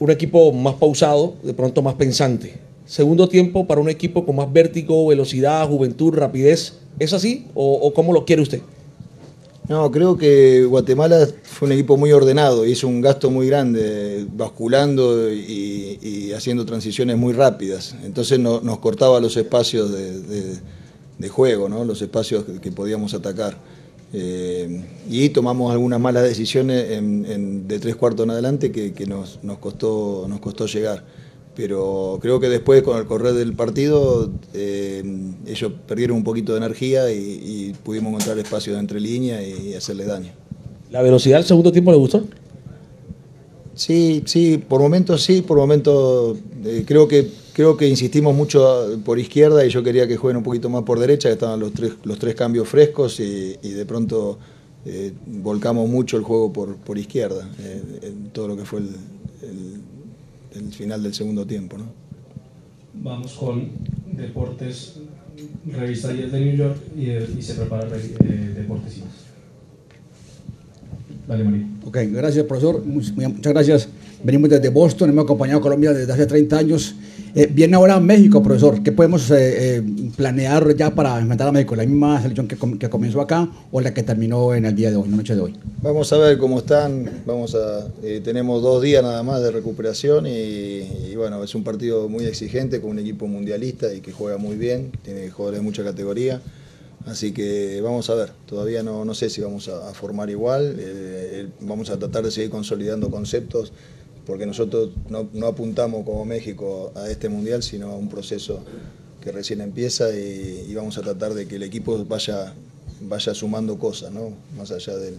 [0.00, 2.54] un equipo más pausado, de pronto más pensante.
[2.86, 6.74] Segundo tiempo para un equipo con más vértigo, velocidad, juventud, rapidez.
[6.98, 8.60] ¿Es así o, cómo lo quiere usted?
[9.68, 15.32] No, creo que Guatemala fue un equipo muy ordenado, hizo un gasto muy grande, basculando
[15.32, 17.94] y, haciendo transiciones muy rápidas.
[18.04, 20.56] Entonces no- nos cortaba los espacios de-
[21.18, 21.84] de juego, ¿no?
[21.84, 23.56] los espacios que, que podíamos atacar.
[24.12, 29.06] Eh, y tomamos algunas malas decisiones en- en- de tres cuartos en adelante que, que
[29.06, 31.04] nos, nos costó, nos costó llegar.
[31.56, 35.02] Pero creo que después, con el correr del partido, eh,
[35.46, 40.04] ellos perdieron un poquito de energía y, y pudimos encontrar espacios entre líneas y, hacerle
[40.04, 40.32] daño.
[40.90, 42.24] ¿La velocidad del segundo tiempo le gustó?
[43.74, 48.86] Sí, sí, por momentos sí, por momentos eh, creo que creo que insistimos mucho ah,
[49.04, 51.72] por izquierda y yo quería que jueguen un poquito más por derecha, que estaban los
[51.72, 54.38] tres, los tres cambios frescos y, y de pronto
[54.84, 58.88] eh, volcamos mucho el juego por, por izquierda, eh, en todo lo que fue el,
[59.42, 59.80] el-
[60.54, 61.76] el final del segundo tiempo.
[61.78, 61.86] ¿no?
[63.02, 63.70] Vamos con
[64.12, 64.94] deportes,
[65.66, 69.10] revista 10 de New York y, y se prepara eh, deportes y más.
[71.26, 71.66] Dale, María.
[71.84, 72.84] Ok, gracias, profesor.
[72.84, 73.88] Much- Muchas gracias.
[74.22, 76.94] Venimos desde Boston, hemos acompañado a Colombia desde hace 30 años.
[77.36, 78.80] Eh, viene ahora México, profesor.
[78.80, 79.82] ¿Qué podemos eh, eh,
[80.16, 81.74] planear ya para enfrentar a México?
[81.74, 84.96] ¿La misma selección que, que comenzó acá o la que terminó en el día de
[84.96, 85.54] hoy, en la noche de hoy?
[85.82, 87.22] Vamos a ver cómo están.
[87.26, 87.88] Vamos a,
[88.22, 92.90] tenemos dos días nada más de recuperación y, bueno, es un partido muy exigente con
[92.90, 96.40] un equipo mundialista y que juega muy bien, tiene jugadores de mucha categoría.
[97.04, 100.76] Así que vamos a ver, todavía no, no sé si vamos a, formar igual,
[101.60, 103.72] vamos a tratar de seguir consolidando conceptos,
[104.26, 108.60] porque nosotros no, no apuntamos como México a este mundial, sino a un proceso
[109.20, 112.52] que recién empieza y, y vamos a tratar de que el equipo vaya,
[113.02, 114.30] vaya sumando cosas, ¿no?
[114.56, 115.14] más allá del,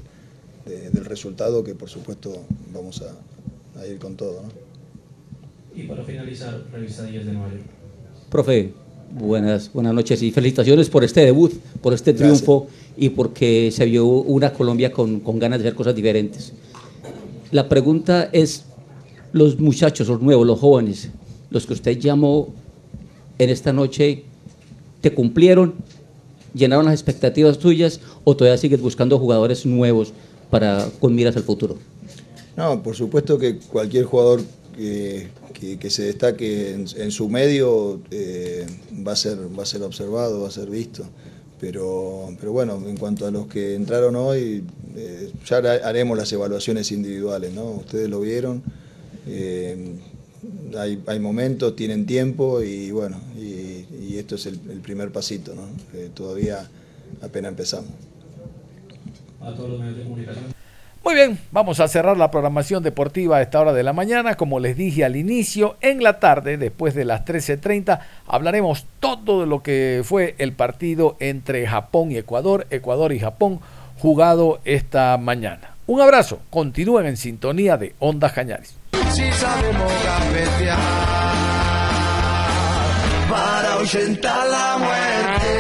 [0.66, 2.36] de- del resultado, que por supuesto
[2.74, 4.42] vamos a, a ir con todo.
[4.44, 4.50] ¿no?
[5.80, 7.62] Y para finalizar, 10 de Nueva York.
[8.30, 8.74] Profe,
[9.12, 11.52] buenas, buenas noches y felicitaciones por este debut,
[11.82, 15.96] por este triunfo y porque se vio una Colombia con, con ganas de hacer cosas
[15.96, 16.54] diferentes.
[17.52, 18.66] La pregunta es,
[19.36, 21.10] los muchachos, los nuevos, los jóvenes,
[21.50, 22.54] los que usted llamó
[23.38, 24.24] en esta noche,
[25.02, 25.74] ¿te cumplieron?
[26.54, 30.14] ¿Llenaron las expectativas tuyas o todavía sigues buscando jugadores nuevos
[30.50, 31.78] para con miras al futuro?
[32.56, 34.42] No, por supuesto que cualquier jugador
[34.74, 35.28] que,
[35.80, 38.66] que- se destaque en, su medio eh,
[39.06, 41.04] va, a ser, va a ser observado, va a ser visto.
[41.60, 44.64] Pero, pero bueno, en cuanto a los que entraron hoy,
[44.96, 47.66] eh, ya haremos las evaluaciones individuales, ¿no?
[47.72, 48.64] Ustedes lo vieron.
[49.28, 49.96] Eh,
[50.78, 55.54] hay, hay momentos, tienen tiempo y bueno, y, y esto es el, el primer pasito,
[55.56, 55.64] ¿no?
[56.14, 56.68] Todavía
[57.22, 57.90] apenas empezamos.
[59.42, 60.56] A todos los medios de comunicación.
[61.06, 64.34] Muy bien, vamos a cerrar la programación deportiva a esta hora de la mañana.
[64.38, 69.46] Como les dije al inicio, en la tarde, después de las 13.30, hablaremos todo de
[69.46, 73.60] lo que fue el partido entre Japón y Ecuador, Ecuador y Japón,
[74.00, 75.76] jugado esta mañana.
[75.86, 78.76] Un abrazo, continúen en sintonía de Ondas Cañares.
[79.12, 80.78] Si sabemos gambetear
[83.30, 85.55] para ahuyentar la muerte.